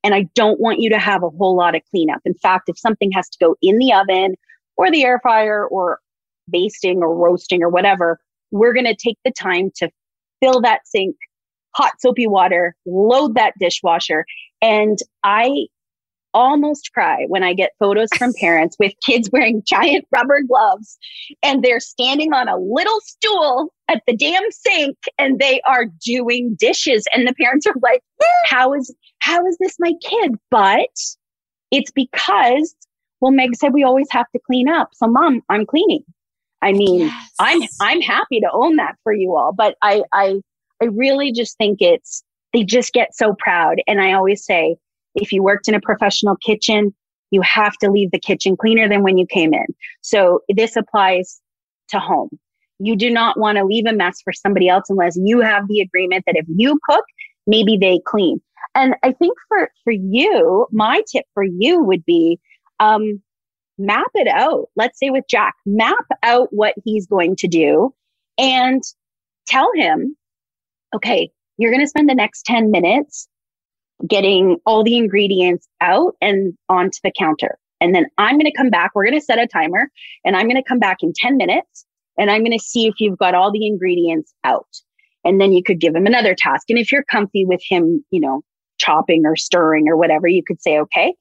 [0.04, 2.22] and I don't want you to have a whole lot of cleanup.
[2.26, 4.36] In fact, if something has to go in the oven
[4.78, 6.00] or the air fryer or
[6.50, 8.20] basting or roasting or whatever,
[8.52, 9.90] we're going to take the time to
[10.42, 11.16] fill that sink,
[11.76, 14.26] hot soapy water, load that dishwasher.
[14.62, 15.68] And I
[16.34, 20.98] almost cry when I get photos from parents with kids wearing giant rubber gloves
[21.44, 26.56] and they're standing on a little stool at the damn sink and they are doing
[26.60, 27.06] dishes.
[27.14, 28.02] And the parents are like
[28.46, 30.36] how is how is this my kid?
[30.52, 30.90] But
[31.72, 32.76] it's because
[33.22, 34.90] well Meg said we always have to clean up.
[34.94, 36.04] So mom I'm cleaning.
[36.62, 37.32] I mean yes.
[37.40, 40.42] I'm I'm happy to own that for you all but I I
[40.82, 43.78] I really just think it's they just get so proud.
[43.88, 44.78] And I always say
[45.22, 46.94] if you worked in a professional kitchen,
[47.32, 49.66] you have to leave the kitchen cleaner than when you came in.
[50.02, 51.40] So this applies
[51.90, 52.30] to home.
[52.80, 55.82] You do not want to leave a mess for somebody else unless you have the
[55.82, 57.04] agreement that if you cook,
[57.46, 58.42] maybe they clean.
[58.76, 62.40] And I think for, for you, my tip for you would be,
[62.80, 63.22] um,
[63.78, 64.70] map it out.
[64.76, 67.94] Let's say with Jack, map out what he's going to do
[68.38, 68.82] and
[69.48, 70.16] tell him,
[70.94, 73.28] okay, you're going to spend the next 10 minutes
[74.08, 77.58] getting all the ingredients out and onto the counter.
[77.82, 78.92] And then I'm going to come back.
[78.94, 79.90] We're going to set a timer
[80.26, 81.86] and I'm going to come back in 10 minutes
[82.18, 84.68] and I'm going to see if you've got all the ingredients out.
[85.26, 86.70] And then you could give him another task.
[86.70, 88.42] And if you're comfy with him, you know,
[88.78, 91.14] chopping or stirring or whatever, you could say, okay,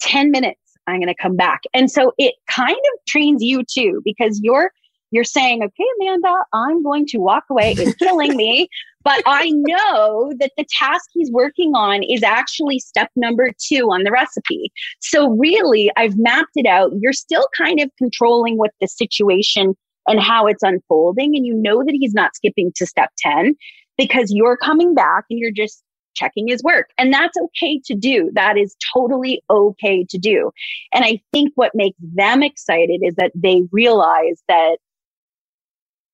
[0.00, 1.62] 10 minutes, I'm going to come back.
[1.74, 4.72] And so it kind of trains you too, because you're,
[5.10, 7.74] you're saying, okay, Amanda, I'm going to walk away.
[7.76, 8.68] It's killing me.
[9.02, 14.02] But I know that the task he's working on is actually step number two on
[14.02, 14.70] the recipe.
[15.00, 16.92] So really, I've mapped it out.
[17.00, 19.74] You're still kind of controlling what the situation
[20.06, 21.34] and how it's unfolding.
[21.34, 23.54] And you know that he's not skipping to step 10
[23.96, 25.82] because you're coming back and you're just
[26.14, 26.90] checking his work.
[26.98, 28.30] And that's okay to do.
[28.34, 30.50] That is totally okay to do.
[30.92, 34.76] And I think what makes them excited is that they realize that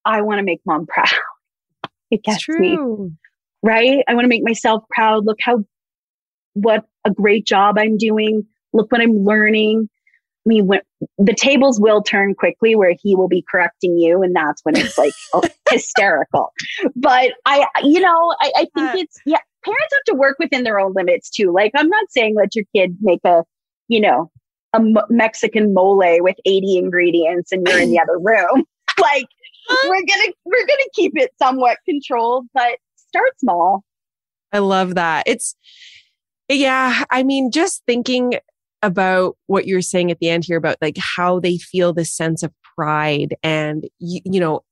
[0.06, 1.08] I want to make mom proud.
[2.08, 2.78] It gets me.
[3.64, 4.04] Right?
[4.06, 5.26] I want to make myself proud.
[5.26, 5.64] Look how,
[6.54, 8.46] what a great job I'm doing.
[8.72, 9.88] Look what I'm learning.
[10.46, 10.82] I mean, when
[11.18, 14.96] the tables will turn quickly where he will be correcting you, and that's when it's
[14.96, 16.52] like oh, hysterical.
[16.94, 20.78] But I, you know, I, I think it's, yeah, parents have to work within their
[20.78, 21.52] own limits too.
[21.52, 23.42] Like, I'm not saying let your kid make a,
[23.88, 24.30] you know,
[24.72, 28.64] a Mexican mole with 80 ingredients and you're in the other room.
[29.00, 29.26] like,
[29.68, 33.84] we're gonna we're gonna keep it somewhat controlled, but start small.
[34.52, 35.24] I love that.
[35.26, 35.54] It's
[36.48, 38.34] yeah, I mean, just thinking
[38.82, 42.42] about what you're saying at the end here about like how they feel this sense
[42.42, 44.62] of pride and you, you know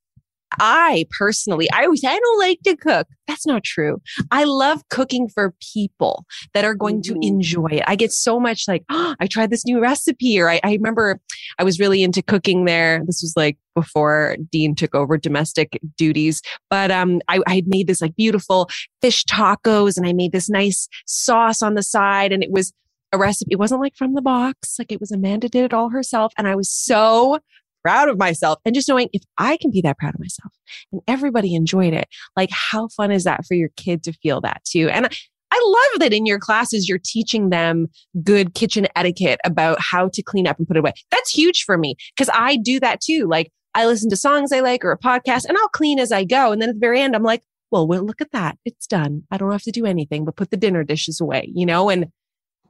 [0.61, 3.07] I personally, I always say I don't like to cook.
[3.27, 4.01] That's not true.
[4.31, 7.21] I love cooking for people that are going mm-hmm.
[7.21, 7.85] to enjoy it.
[7.87, 11.21] I get so much like, oh, I tried this new recipe, or I, I remember
[11.59, 13.03] I was really into cooking there.
[13.07, 17.87] This was like before Dean took over domestic duties, but um, I, I had made
[17.87, 18.69] this like beautiful
[19.01, 22.73] fish tacos, and I made this nice sauce on the side, and it was
[23.15, 23.53] a recipe.
[23.53, 24.77] It wasn't like from the box.
[24.79, 26.33] Like it was Amanda did it all herself.
[26.37, 27.39] And I was so
[27.85, 30.53] proud of myself and just knowing if I can be that proud of myself
[30.91, 34.63] and everybody enjoyed it, like how fun is that for your kid to feel that
[34.65, 34.89] too?
[34.89, 35.07] And
[35.53, 35.61] I
[35.93, 37.87] love that in your classes, you're teaching them
[38.23, 40.95] good kitchen etiquette about how to clean up and put it away.
[41.11, 43.27] That's huge for me because I do that too.
[43.29, 46.25] Like I listen to songs I like or a podcast and I'll clean as I
[46.25, 46.51] go.
[46.51, 48.57] And then at the very end, I'm like, well, well, look at that.
[48.65, 49.23] It's done.
[49.31, 52.07] I don't have to do anything but put the dinner dishes away, you know, and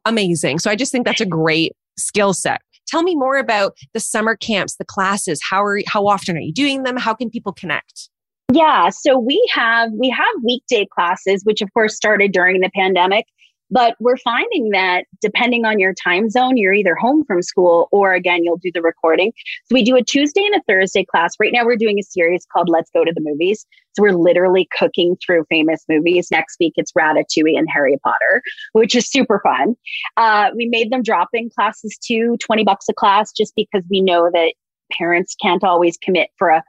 [0.04, 0.58] amazing.
[0.58, 4.36] So I just think that's a great skill set tell me more about the summer
[4.36, 5.40] camps, the classes.
[5.48, 6.96] How are how often are you doing them?
[6.96, 8.08] How can people connect?
[8.52, 13.26] Yeah, so we have we have weekday classes, which of course started during the pandemic.
[13.70, 18.12] But we're finding that depending on your time zone, you're either home from school or
[18.12, 19.32] again, you'll do the recording.
[19.64, 21.32] So we do a Tuesday and a Thursday class.
[21.40, 23.66] Right now, we're doing a series called Let's Go to the Movies.
[23.94, 26.28] So we're literally cooking through famous movies.
[26.30, 29.74] Next week, it's Ratatouille and Harry Potter, which is super fun.
[30.16, 34.00] Uh, we made them drop in classes too, 20 bucks a class, just because we
[34.00, 34.54] know that
[34.92, 36.62] parents can't always commit for a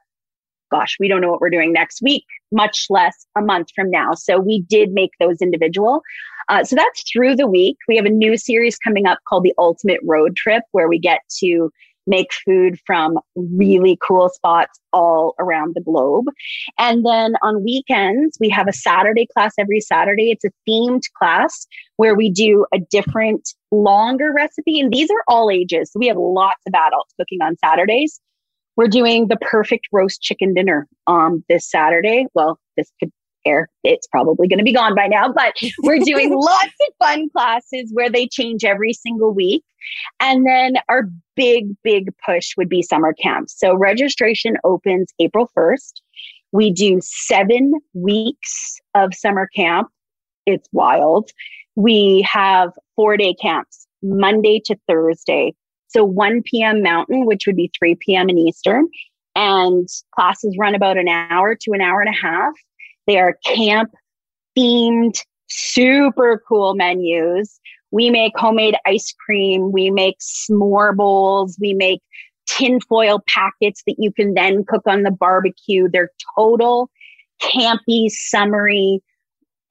[0.71, 4.13] gosh, we don't know what we're doing next week, much less a month from now.
[4.13, 6.01] So we did make those individual.
[6.49, 7.77] Uh, so that's through the week.
[7.87, 11.21] We have a new series coming up called the Ultimate Road Trip, where we get
[11.39, 11.71] to
[12.07, 16.25] make food from really cool spots all around the globe.
[16.77, 20.31] And then on weekends, we have a Saturday class every Saturday.
[20.31, 24.79] It's a themed class where we do a different longer recipe.
[24.79, 25.91] And these are all ages.
[25.91, 28.19] So we have lots of adults cooking on Saturdays.
[28.75, 32.27] We're doing the perfect roast chicken dinner um, this Saturday.
[32.33, 33.11] Well, this could
[33.45, 33.69] air.
[33.83, 37.89] It's probably going to be gone by now, but we're doing lots of fun classes
[37.93, 39.63] where they change every single week.
[40.19, 43.55] And then our big, big push would be summer camps.
[43.57, 45.93] So registration opens April 1st.
[46.51, 49.89] We do seven weeks of summer camp.
[50.45, 51.31] It's wild.
[51.75, 55.53] We have four day camps, Monday to Thursday.
[55.87, 56.81] So 1 p.m.
[56.81, 58.29] Mountain, which would be 3 p.m.
[58.29, 58.87] in Eastern.
[59.35, 62.53] And classes run about an hour to an hour and a half.
[63.07, 63.93] They are camp
[64.57, 67.59] themed, super cool menus.
[67.91, 69.71] We make homemade ice cream.
[69.71, 71.57] We make s'more bowls.
[71.59, 72.01] We make
[72.47, 75.87] tinfoil packets that you can then cook on the barbecue.
[75.89, 76.89] They're total
[77.41, 79.01] campy, summery.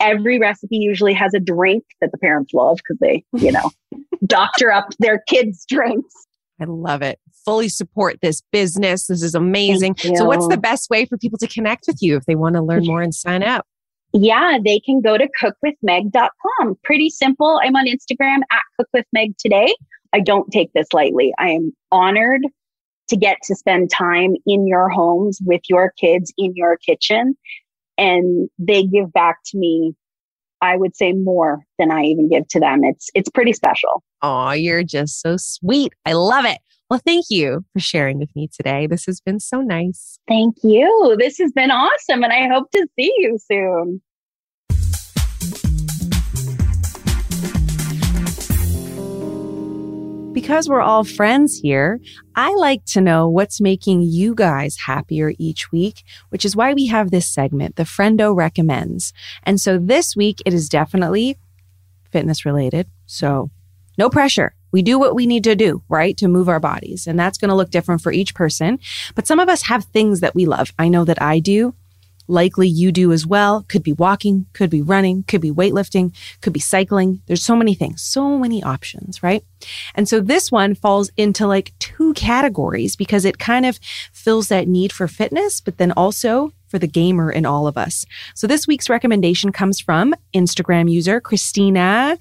[0.01, 3.71] Every recipe usually has a drink that the parents love because they, you know,
[4.27, 6.15] doctor up their kids' drinks.
[6.61, 7.19] I love it.
[7.45, 9.07] Fully support this business.
[9.07, 9.97] This is amazing.
[9.97, 12.63] So, what's the best way for people to connect with you if they want to
[12.63, 13.67] learn more and sign up?
[14.13, 16.79] Yeah, they can go to cookwithmeg.com.
[16.85, 17.61] Pretty simple.
[17.63, 19.75] I'm on Instagram at cookwithmeg today.
[20.13, 21.35] I don't take this lightly.
[21.39, 22.43] I am honored
[23.09, 27.37] to get to spend time in your homes with your kids in your kitchen.
[27.99, 29.95] And they give back to me
[30.61, 32.85] I would say more than I even give to them.
[32.85, 34.03] It's it's pretty special.
[34.23, 35.93] Oh, you're just so sweet.
[36.07, 36.59] I love it.
[36.91, 38.87] Well, thank you for sharing with me today.
[38.87, 40.19] This has been so nice.
[40.29, 41.17] Thank you.
[41.19, 44.03] This has been awesome and I hope to see you soon.
[50.35, 52.01] Because we're all friends here,
[52.35, 56.89] I like to know what's making you guys happier each week, which is why we
[56.89, 59.13] have this segment, the Friendo Recommends.
[59.45, 61.39] And so this week, it is definitely
[62.11, 62.89] fitness related.
[63.07, 63.51] So
[63.97, 64.57] no pressure.
[64.73, 66.17] We do what we need to do, right?
[66.17, 67.07] To move our bodies.
[67.07, 68.81] And that's going to look different for each person.
[69.15, 70.73] But some of us have things that we love.
[70.81, 71.77] I know that I do.
[72.27, 73.65] Likely you do as well.
[73.69, 77.21] Could be walking, could be running, could be weightlifting, could be cycling.
[77.27, 79.45] There's so many things, so many options, right?
[79.95, 83.79] And so this one falls into like two categories because it kind of
[84.13, 88.05] fills that need for fitness, but then also for the gamer in all of us.
[88.35, 92.19] So this week's recommendation comes from Instagram user Christina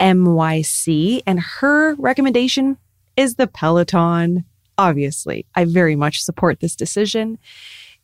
[0.00, 2.78] MYC, and her recommendation
[3.16, 4.44] is the Peloton.
[4.78, 7.38] Obviously, I very much support this decision.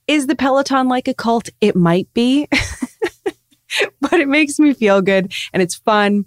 [0.08, 1.50] Is the Peloton like a cult?
[1.60, 2.48] It might be,
[4.00, 6.24] but it makes me feel good and it's fun.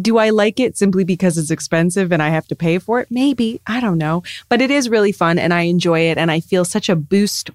[0.00, 3.08] Do I like it simply because it's expensive and I have to pay for it?
[3.10, 3.60] Maybe.
[3.66, 4.22] I don't know.
[4.48, 7.50] But it is really fun and I enjoy it and I feel such a boost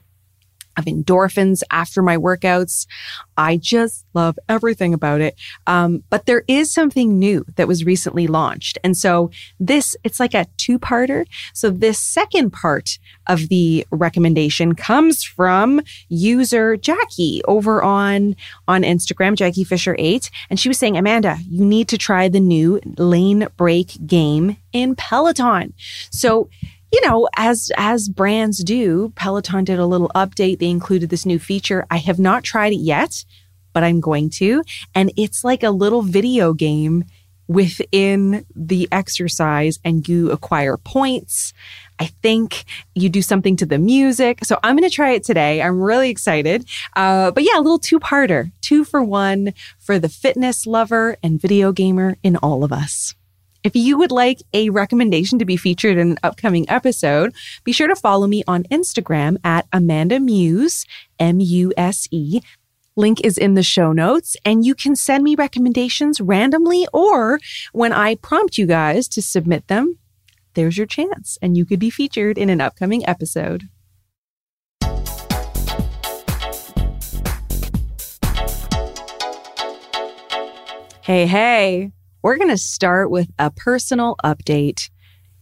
[0.78, 2.86] of endorphins after my workouts.
[3.38, 5.36] I just love everything about it.
[5.68, 8.78] Um, but there is something new that was recently launched.
[8.84, 11.26] And so this, it's like a two parter.
[11.54, 18.36] So this second part of the recommendation comes from user Jackie over on,
[18.68, 20.30] on Instagram, Jackie Fisher 8.
[20.50, 24.96] And she was saying, Amanda, you need to try the new lane break game in
[24.96, 25.74] Peloton.
[26.12, 26.50] So
[26.96, 30.60] you know, as as brands do, Peloton did a little update.
[30.60, 31.86] They included this new feature.
[31.91, 33.26] I have not tried it yet,
[33.74, 34.64] but I'm going to.
[34.93, 37.04] And it's like a little video game
[37.50, 41.52] within the exercise and you acquire points.
[42.00, 42.64] I think
[42.96, 44.46] you do something to the music.
[44.46, 45.62] So I'm going to try it today.
[45.62, 46.66] I'm really excited.
[46.96, 51.41] Uh, but yeah, a little two parter, two for one for the fitness lover and
[51.41, 53.16] video gamer in all of us.
[53.66, 57.88] If you would like a recommendation to be featured in an upcoming episode, be sure
[57.88, 60.86] to follow me on Instagram at Amanda Muse,
[61.18, 62.41] M U S E.
[62.95, 67.39] Link is in the show notes, and you can send me recommendations randomly or
[67.74, 69.97] when I prompt you guys to submit them,
[70.53, 73.63] there's your chance, and you could be featured in an upcoming episode.
[81.01, 81.91] Hey, hey,
[82.26, 84.89] we're going to start with a personal update.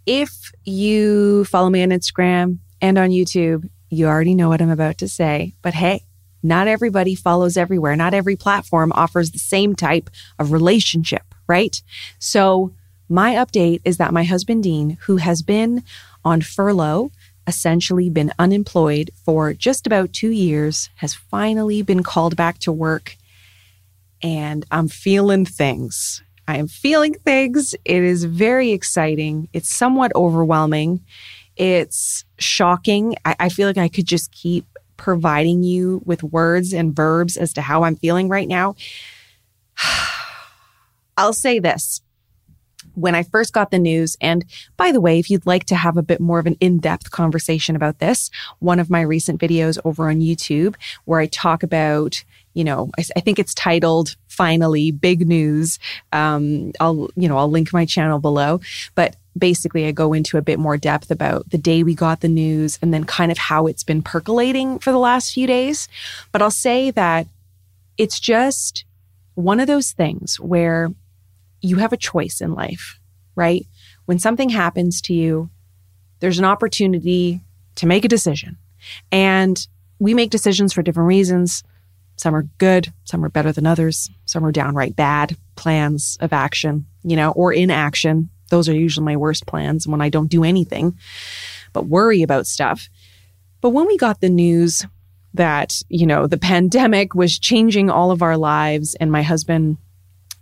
[0.06, 4.98] If you follow me on Instagram and on YouTube, you already know what I'm about
[4.98, 5.54] to say.
[5.62, 6.04] But hey,
[6.44, 7.96] not everybody follows everywhere.
[7.96, 11.82] Not every platform offers the same type of relationship, right?
[12.20, 12.74] So,
[13.08, 15.84] my update is that my husband, Dean, who has been
[16.26, 17.12] on furlough,
[17.48, 23.16] essentially been unemployed for just about two years, has finally been called back to work.
[24.22, 26.22] And I'm feeling things.
[26.48, 27.74] I am feeling things.
[27.86, 29.50] It is very exciting.
[29.54, 31.04] It's somewhat overwhelming.
[31.56, 33.16] It's shocking.
[33.24, 34.66] I, I feel like I could just keep
[34.98, 38.76] providing you with words and verbs as to how I'm feeling right now.
[41.18, 42.02] I'll say this.
[42.96, 44.46] When I first got the news, and
[44.78, 47.10] by the way, if you'd like to have a bit more of an in depth
[47.10, 48.30] conversation about this,
[48.60, 50.76] one of my recent videos over on YouTube
[51.06, 52.24] where I talk about
[52.54, 55.80] you know, I, I, think it's titled finally big news.
[56.12, 58.62] Um, I'll, you know, I'll link my channel below,
[58.96, 62.28] but basically I go into a bit more depth about the day we got the
[62.28, 65.88] news and then kind of how it's been percolating for the last few days.
[66.32, 67.28] But I'll say that
[67.98, 68.86] it's just
[69.36, 70.92] one of those things where
[71.62, 73.00] you have a choice in life,
[73.36, 73.66] right?
[74.06, 75.50] When something happens to you,
[76.20, 77.42] there's an opportunity
[77.76, 78.58] to make a decision.
[79.12, 79.66] And
[80.00, 81.64] we make decisions for different reasons.
[82.16, 86.86] Some are good, some are better than others, some are downright bad plans of action,
[87.04, 88.30] you know, or inaction.
[88.50, 90.98] Those are usually my worst plans when I don't do anything
[91.74, 92.88] but worry about stuff.
[93.60, 94.86] But when we got the news
[95.34, 99.78] that, you know, the pandemic was changing all of our lives and my husband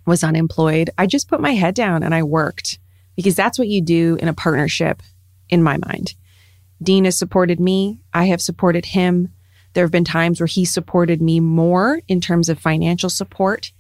[0.06, 2.78] was unemployed, I just put my head down and I worked
[3.16, 5.02] because that's what you do in a partnership
[5.50, 6.14] in my mind.
[6.84, 9.34] Dean has supported me, I have supported him.
[9.74, 13.72] There have been times where he supported me more in terms of financial support.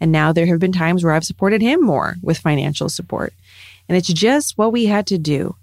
[0.00, 3.34] And now there have been times where I've supported him more with financial support.
[3.88, 5.56] And it's just what we had to do.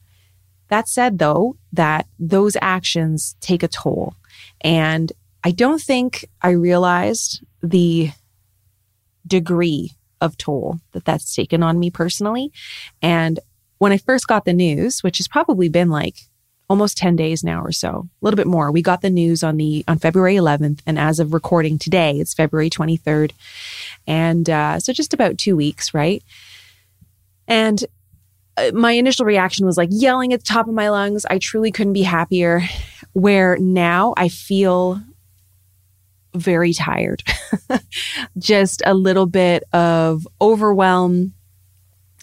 [0.70, 4.16] That said, though, that those actions take a toll.
[4.62, 5.12] And
[5.44, 8.12] I don't think I realized the
[9.26, 12.52] degree of toll that that's taken on me personally.
[13.02, 13.40] And
[13.78, 16.16] when I first got the news, which has probably been like
[16.70, 18.72] almost 10 days now or so, a little bit more.
[18.72, 22.34] We got the news on the on February 11th, and as of recording today, it's
[22.34, 23.32] February 23rd,
[24.06, 26.24] and uh, so just about two weeks, right?
[27.48, 27.84] And
[28.58, 31.26] uh, my initial reaction was like yelling at the top of my lungs.
[31.30, 32.64] I truly couldn't be happier.
[33.14, 35.02] Where now I feel
[36.36, 37.24] very tired,
[38.38, 41.34] just a little bit of overwhelm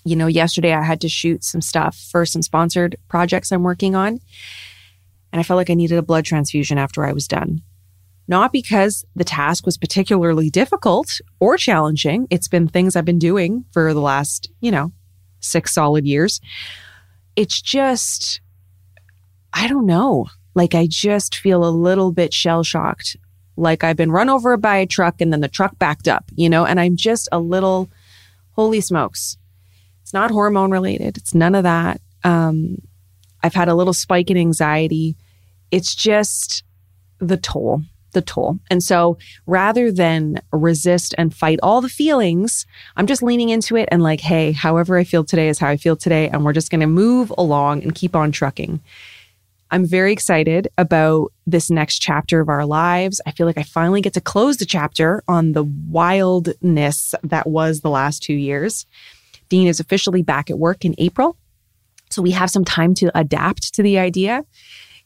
[0.05, 3.95] you know, yesterday I had to shoot some stuff for some sponsored projects I'm working
[3.95, 4.21] on.
[5.33, 7.63] And I felt like I needed a blood transfusion after I was done.
[8.29, 12.27] Not because the task was particularly difficult or challenging.
[12.31, 14.93] It's been things I've been doing for the last, you know,
[15.41, 16.41] six solid years.
[17.37, 18.41] It's just,
[19.53, 20.27] I don't know.
[20.55, 23.17] Like, I just feel a little bit shell shocked.
[23.57, 26.49] Like, I've been run over by a truck and then the truck backed up, you
[26.49, 27.91] know, and I'm just a little,
[28.53, 29.37] holy smokes
[30.15, 31.19] not hormone related.
[31.19, 32.01] It's none of that.
[32.23, 32.79] Um,
[33.43, 35.17] I've had a little spike in anxiety.
[35.71, 36.63] It's just
[37.19, 38.59] the toll, the toll.
[38.71, 42.65] And so rather than resist and fight all the feelings,
[42.97, 45.77] I'm just leaning into it and like, hey, however I feel today is how I
[45.77, 46.29] feel today.
[46.29, 48.81] And we're just going to move along and keep on trucking.
[49.71, 53.21] I'm very excited about this next chapter of our lives.
[53.27, 57.81] I feel like I finally get to close the chapter on the wildness that was
[57.81, 58.87] the last two years.
[59.49, 61.37] Dean is officially back at work in April.
[62.11, 64.45] So we have some time to adapt to the idea.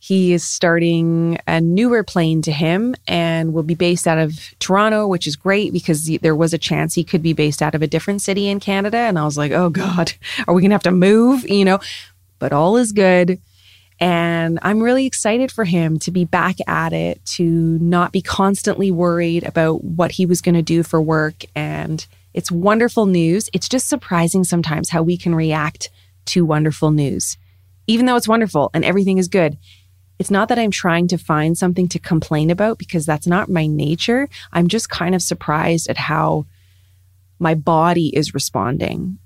[0.00, 5.08] He is starting a newer plane to him and will be based out of Toronto,
[5.08, 7.88] which is great because there was a chance he could be based out of a
[7.88, 8.98] different city in Canada.
[8.98, 10.12] And I was like, oh God,
[10.46, 11.48] are we going to have to move?
[11.48, 11.80] You know,
[12.38, 13.40] but all is good.
[14.00, 18.92] And I'm really excited for him to be back at it, to not be constantly
[18.92, 23.48] worried about what he was going to do for work and it's wonderful news.
[23.52, 25.90] It's just surprising sometimes how we can react
[26.26, 27.36] to wonderful news.
[27.86, 29.58] Even though it's wonderful and everything is good,
[30.18, 33.66] it's not that I'm trying to find something to complain about because that's not my
[33.66, 34.28] nature.
[34.52, 36.46] I'm just kind of surprised at how
[37.38, 39.18] my body is responding.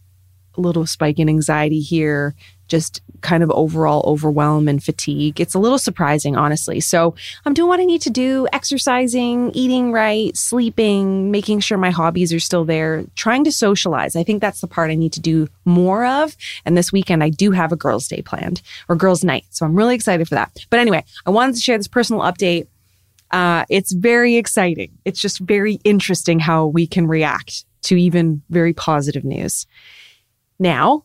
[0.57, 2.35] A little spike in anxiety here,
[2.73, 5.39] just kind of overall overwhelm and fatigue.
[5.39, 6.81] It's a little surprising, honestly.
[6.81, 7.15] So
[7.45, 12.33] I'm doing what I need to do exercising, eating right, sleeping, making sure my hobbies
[12.33, 14.17] are still there, trying to socialize.
[14.17, 16.35] I think that's the part I need to do more of.
[16.65, 19.45] And this weekend, I do have a girls' day planned or girls' night.
[19.51, 20.51] So I'm really excited for that.
[20.71, 22.69] But anyway, I wanted to share this personal update.
[23.31, 24.97] Uh, it's very exciting.
[25.05, 29.67] It's just very interesting how we can react to even very positive news.
[30.59, 31.05] Now,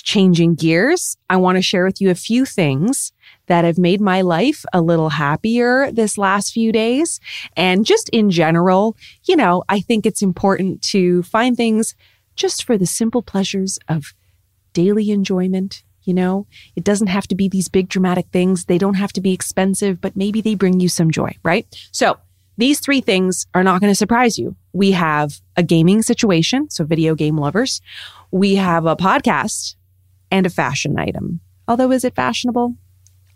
[0.00, 3.12] changing gears, I want to share with you a few things
[3.46, 7.20] that have made my life a little happier this last few days.
[7.56, 11.94] And just in general, you know, I think it's important to find things
[12.34, 14.14] just for the simple pleasures of
[14.72, 15.82] daily enjoyment.
[16.04, 18.64] You know, it doesn't have to be these big dramatic things.
[18.64, 21.66] They don't have to be expensive, but maybe they bring you some joy, right?
[21.92, 22.16] So
[22.56, 24.56] these three things are not going to surprise you.
[24.72, 27.80] We have a gaming situation, so video game lovers.
[28.30, 29.76] We have a podcast
[30.32, 31.38] and a fashion item.
[31.68, 32.74] Although, is it fashionable?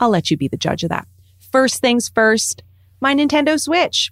[0.00, 1.06] I'll let you be the judge of that.
[1.52, 2.64] First things first,
[3.00, 4.10] my Nintendo Switch.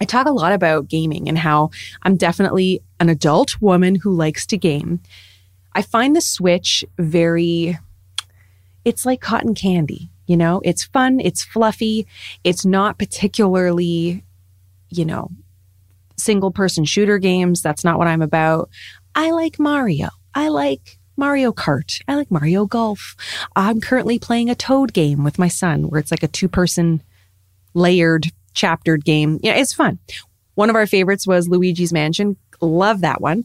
[0.00, 1.70] I talk a lot about gaming and how
[2.02, 5.00] I'm definitely an adult woman who likes to game.
[5.74, 7.78] I find the Switch very,
[8.84, 10.10] it's like cotton candy.
[10.26, 12.06] You know, it's fun, it's fluffy,
[12.44, 14.22] it's not particularly,
[14.88, 15.30] you know,
[16.16, 17.62] single person shooter games.
[17.62, 18.70] That's not what I'm about.
[19.14, 20.10] I like Mario.
[20.34, 22.02] I like Mario Kart.
[22.08, 23.14] I like Mario Golf.
[23.54, 27.00] I'm currently playing a Toad game with my son where it's like a two person
[27.74, 29.38] layered chaptered game.
[29.40, 30.00] Yeah, it's fun.
[30.56, 32.38] One of our favorites was Luigi's Mansion.
[32.60, 33.44] Love that one.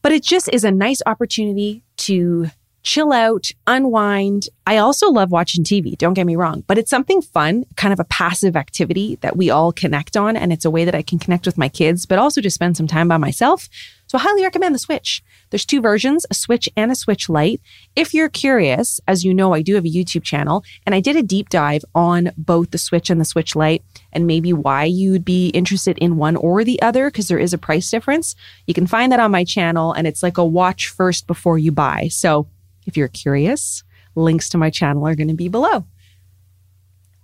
[0.00, 2.46] But it just is a nice opportunity to
[2.82, 4.48] chill out, unwind.
[4.66, 8.00] I also love watching TV, don't get me wrong, but it's something fun, kind of
[8.00, 10.34] a passive activity that we all connect on.
[10.34, 12.74] And it's a way that I can connect with my kids, but also just spend
[12.78, 13.68] some time by myself.
[14.06, 15.22] So I highly recommend the Switch.
[15.50, 17.60] There's two versions, a Switch and a Switch Lite.
[17.94, 21.16] If you're curious, as you know, I do have a YouTube channel and I did
[21.16, 25.24] a deep dive on both the Switch and the Switch Lite and maybe why you'd
[25.24, 28.34] be interested in one or the other because there is a price difference.
[28.66, 31.72] You can find that on my channel and it's like a watch first before you
[31.72, 32.08] buy.
[32.08, 32.48] So
[32.86, 33.84] if you're curious,
[34.14, 35.84] links to my channel are going to be below.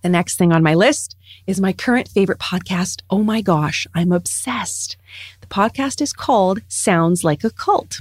[0.03, 1.17] The next thing on my list
[1.47, 3.03] is my current favorite podcast.
[3.09, 4.97] Oh my gosh, I'm obsessed.
[5.41, 8.01] The podcast is called Sounds Like a Cult.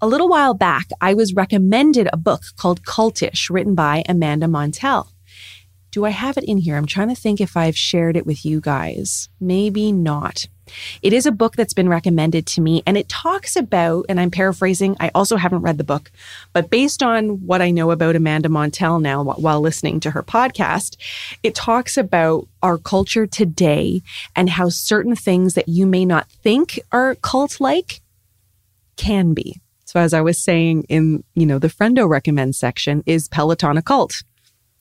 [0.00, 5.08] A little while back, I was recommended a book called Cultish, written by Amanda Montell.
[5.90, 6.76] Do I have it in here?
[6.76, 9.28] I'm trying to think if I've shared it with you guys.
[9.40, 10.46] Maybe not.
[11.02, 14.30] It is a book that's been recommended to me, and it talks about, and I'm
[14.30, 16.12] paraphrasing, I also haven't read the book,
[16.52, 20.96] but based on what I know about Amanda Montell now while listening to her podcast,
[21.42, 24.02] it talks about our culture today
[24.36, 28.00] and how certain things that you may not think are cult like
[28.96, 29.60] can be.
[29.88, 33.82] So, as I was saying in, you know, the Friendo recommend section, is Peloton a
[33.82, 34.22] cult?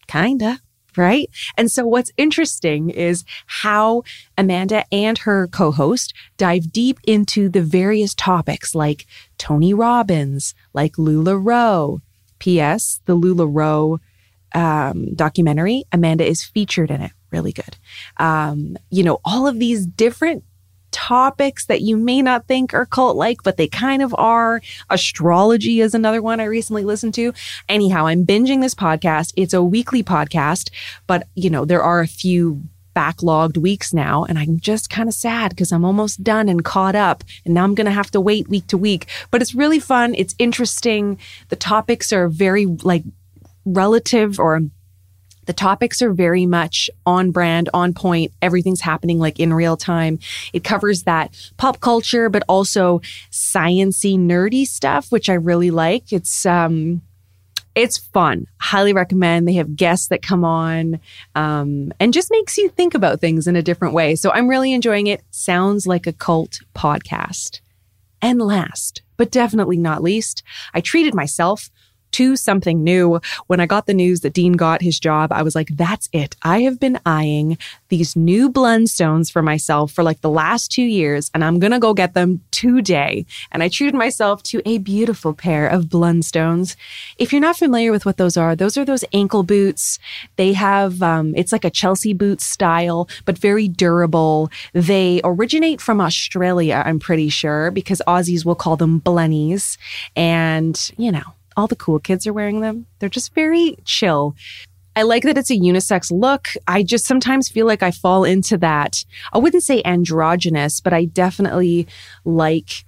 [0.08, 0.60] Kinda
[0.98, 1.30] right?
[1.56, 4.02] And so what's interesting is how
[4.36, 9.06] Amanda and her co-host dive deep into the various topics like
[9.38, 12.02] Tony Robbins, like LuLaRoe.
[12.40, 13.00] P.S.
[13.06, 14.00] The LuLaRoe
[14.54, 17.12] um, documentary, Amanda is featured in it.
[17.32, 17.78] Really good.
[18.18, 20.44] Um, you know, all of these different
[20.98, 24.62] topics that you may not think are cult like, but they kind of are.
[24.90, 27.34] Astrology is another one I recently listened to.
[27.70, 29.32] Anyhow, I'm binging this podcast.
[29.36, 30.72] It's a weekly podcast,
[31.06, 32.64] but you know, there are a few
[32.96, 36.96] backlogged weeks now and I'm just kind of sad because I'm almost done and caught
[36.96, 39.80] up and now I'm going to have to wait week to week but it's really
[39.80, 41.20] fun it's interesting
[41.50, 43.04] the topics are very like
[43.66, 44.62] relative or
[45.48, 48.32] the topics are very much on brand, on point.
[48.42, 50.20] Everything's happening like in real time.
[50.54, 53.00] It covers that pop culture, but also
[53.32, 56.14] sciency, nerdy stuff, which I really like.
[56.14, 57.02] It's, um,
[57.76, 58.48] it's fun.
[58.60, 59.48] Highly recommend.
[59.48, 61.00] They have guests that come on
[61.36, 64.16] um, and just makes you think about things in a different way.
[64.16, 65.22] So I'm really enjoying it.
[65.30, 67.62] Sounds like a cult podcast.
[68.20, 70.42] And last, but definitely not least,
[70.74, 71.70] I treated myself
[72.12, 73.20] to something new.
[73.48, 76.36] When I got the news that Dean got his job, I was like, that's it.
[76.44, 77.58] I have been eyeing
[77.90, 81.80] these new Blundstones for myself for like the last two years, and I'm going to
[81.80, 83.26] go get them today.
[83.52, 86.76] And I treated myself to a beautiful pair of Blundstones.
[87.18, 90.00] If you're not familiar with what those are, those are those ankle boots.
[90.36, 94.50] They have, um, it's like a Chelsea boot style, but very durable.
[94.74, 99.78] They originate from Australia, I'm pretty sure, because Aussies will call them Blunnies.
[100.16, 101.24] And, you know,
[101.58, 102.86] all the cool kids are wearing them.
[103.00, 104.36] They're just very chill.
[104.96, 106.48] I like that it's a unisex look.
[106.68, 109.04] I just sometimes feel like I fall into that.
[109.34, 111.88] I wouldn't say androgynous, but I definitely
[112.26, 112.86] like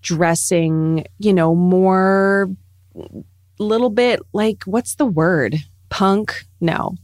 [0.00, 2.50] dressing, you know, more
[3.58, 5.56] little bit like what's the word?
[5.88, 6.46] Punk?
[6.60, 6.96] No.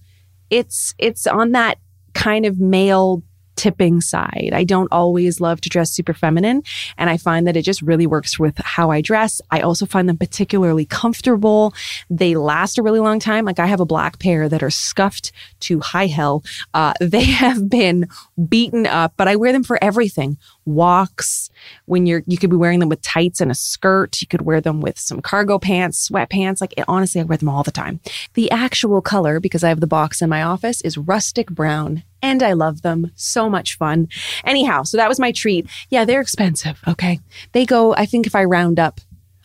[0.51, 1.79] It's it's on that
[2.15, 3.23] kind of male
[3.59, 4.51] tipping side.
[4.55, 6.63] I don't always love to dress super feminine,
[6.97, 9.41] and I find that it just really works with how I dress.
[9.51, 11.75] I also find them particularly comfortable.
[12.09, 13.45] They last a really long time.
[13.45, 16.45] Like I have a black pair that are scuffed to high hell.
[16.73, 18.09] Uh, they have been
[18.49, 20.39] beaten up, but I wear them for everything
[20.69, 21.51] walks
[21.87, 24.61] when you're you could be wearing them with tights and a skirt you could wear
[24.61, 28.01] them with some cargo pants sweatpants like it, honestly i wear them all the time
[28.35, 32.43] the actual color because i have the box in my office is rustic brown and
[32.43, 33.13] I love them.
[33.15, 34.09] So much fun.
[34.45, 35.69] Anyhow, so that was my treat.
[35.89, 36.81] Yeah, they're expensive.
[36.89, 37.21] Okay.
[37.53, 39.01] They go, I think if I round up,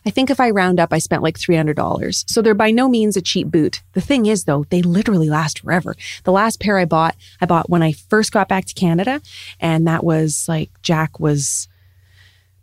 [0.06, 2.24] I think if I round up, I spent like $300.
[2.28, 3.82] So they're by no means a cheap boot.
[3.92, 5.94] The thing is, though, they literally last forever.
[6.24, 9.22] The last pair I bought, I bought when I first got back to Canada.
[9.60, 11.68] And that was like Jack was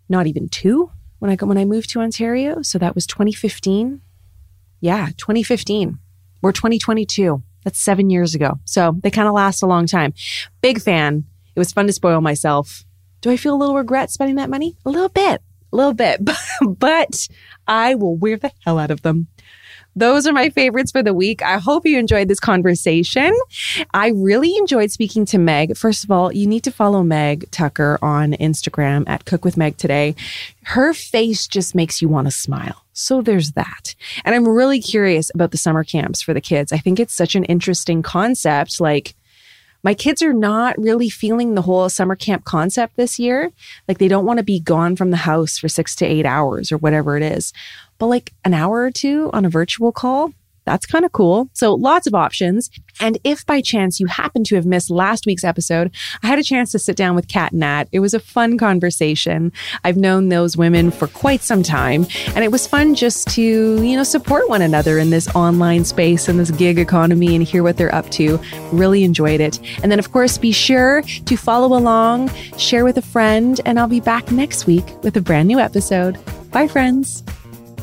[0.08, 2.62] not even two when I when I moved to Ontario.
[2.62, 4.02] So that was 2015.
[4.80, 6.00] Yeah, 2015.
[6.42, 7.42] We're 2022.
[7.64, 8.60] That's seven years ago.
[8.66, 10.14] So they kind of last a long time.
[10.62, 11.26] Big fan.
[11.56, 12.84] It was fun to spoil myself.
[13.22, 14.78] Do I feel a little regret spending that money?
[14.84, 16.22] A little bit, a little bit,
[16.68, 17.28] but
[17.68, 19.28] I will wear the hell out of them.
[19.96, 21.42] Those are my favorites for the week.
[21.42, 23.34] I hope you enjoyed this conversation.
[23.94, 25.76] I really enjoyed speaking to Meg.
[25.76, 29.76] First of all, you need to follow Meg Tucker on Instagram at Cook with Meg
[29.76, 30.16] today.
[30.64, 32.86] Her face just makes you want to smile.
[32.94, 33.96] So there's that.
[34.24, 36.72] And I'm really curious about the summer camps for the kids.
[36.72, 38.80] I think it's such an interesting concept.
[38.80, 39.14] Like,
[39.84, 43.52] my kids are not really feeling the whole summer camp concept this year.
[43.88, 46.72] Like, they don't want to be gone from the house for six to eight hours
[46.72, 47.54] or whatever it is
[48.02, 50.34] but like an hour or two on a virtual call,
[50.66, 51.50] that's kind of cool.
[51.54, 52.70] So lots of options.
[53.00, 55.94] And if by chance you happen to have missed last week's episode,
[56.24, 57.88] I had a chance to sit down with Kat and Nat.
[57.92, 59.52] It was a fun conversation.
[59.84, 62.06] I've known those women for quite some time,
[62.36, 66.28] and it was fun just to, you know, support one another in this online space
[66.28, 68.40] and this gig economy and hear what they're up to.
[68.72, 69.60] Really enjoyed it.
[69.82, 73.88] And then, of course, be sure to follow along, share with a friend, and I'll
[73.88, 76.18] be back next week with a brand new episode.
[76.52, 77.24] Bye, friends.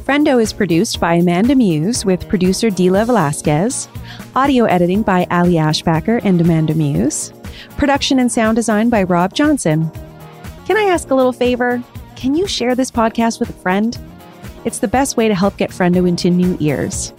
[0.09, 3.89] Friendo is produced by Amanda Muse with producer Dila Velasquez,
[4.35, 7.31] audio editing by Ali Ashbacker and Amanda Muse,
[7.77, 9.91] production and sound design by Rob Johnson.
[10.65, 11.83] Can I ask a little favor?
[12.17, 13.99] Can you share this podcast with a friend?
[14.65, 17.13] It's the best way to help get Friendo into new ears.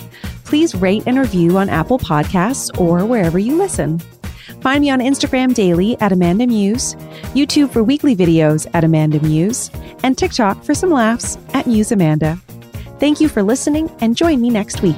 [0.43, 3.99] Please rate and review on Apple Podcasts or wherever you listen.
[4.61, 6.95] Find me on Instagram daily at Amanda Muse,
[7.35, 9.69] YouTube for weekly videos at Amanda Muse,
[10.01, 12.41] and TikTok for some laughs at Muse Amanda.
[12.99, 14.97] Thank you for listening and join me next week.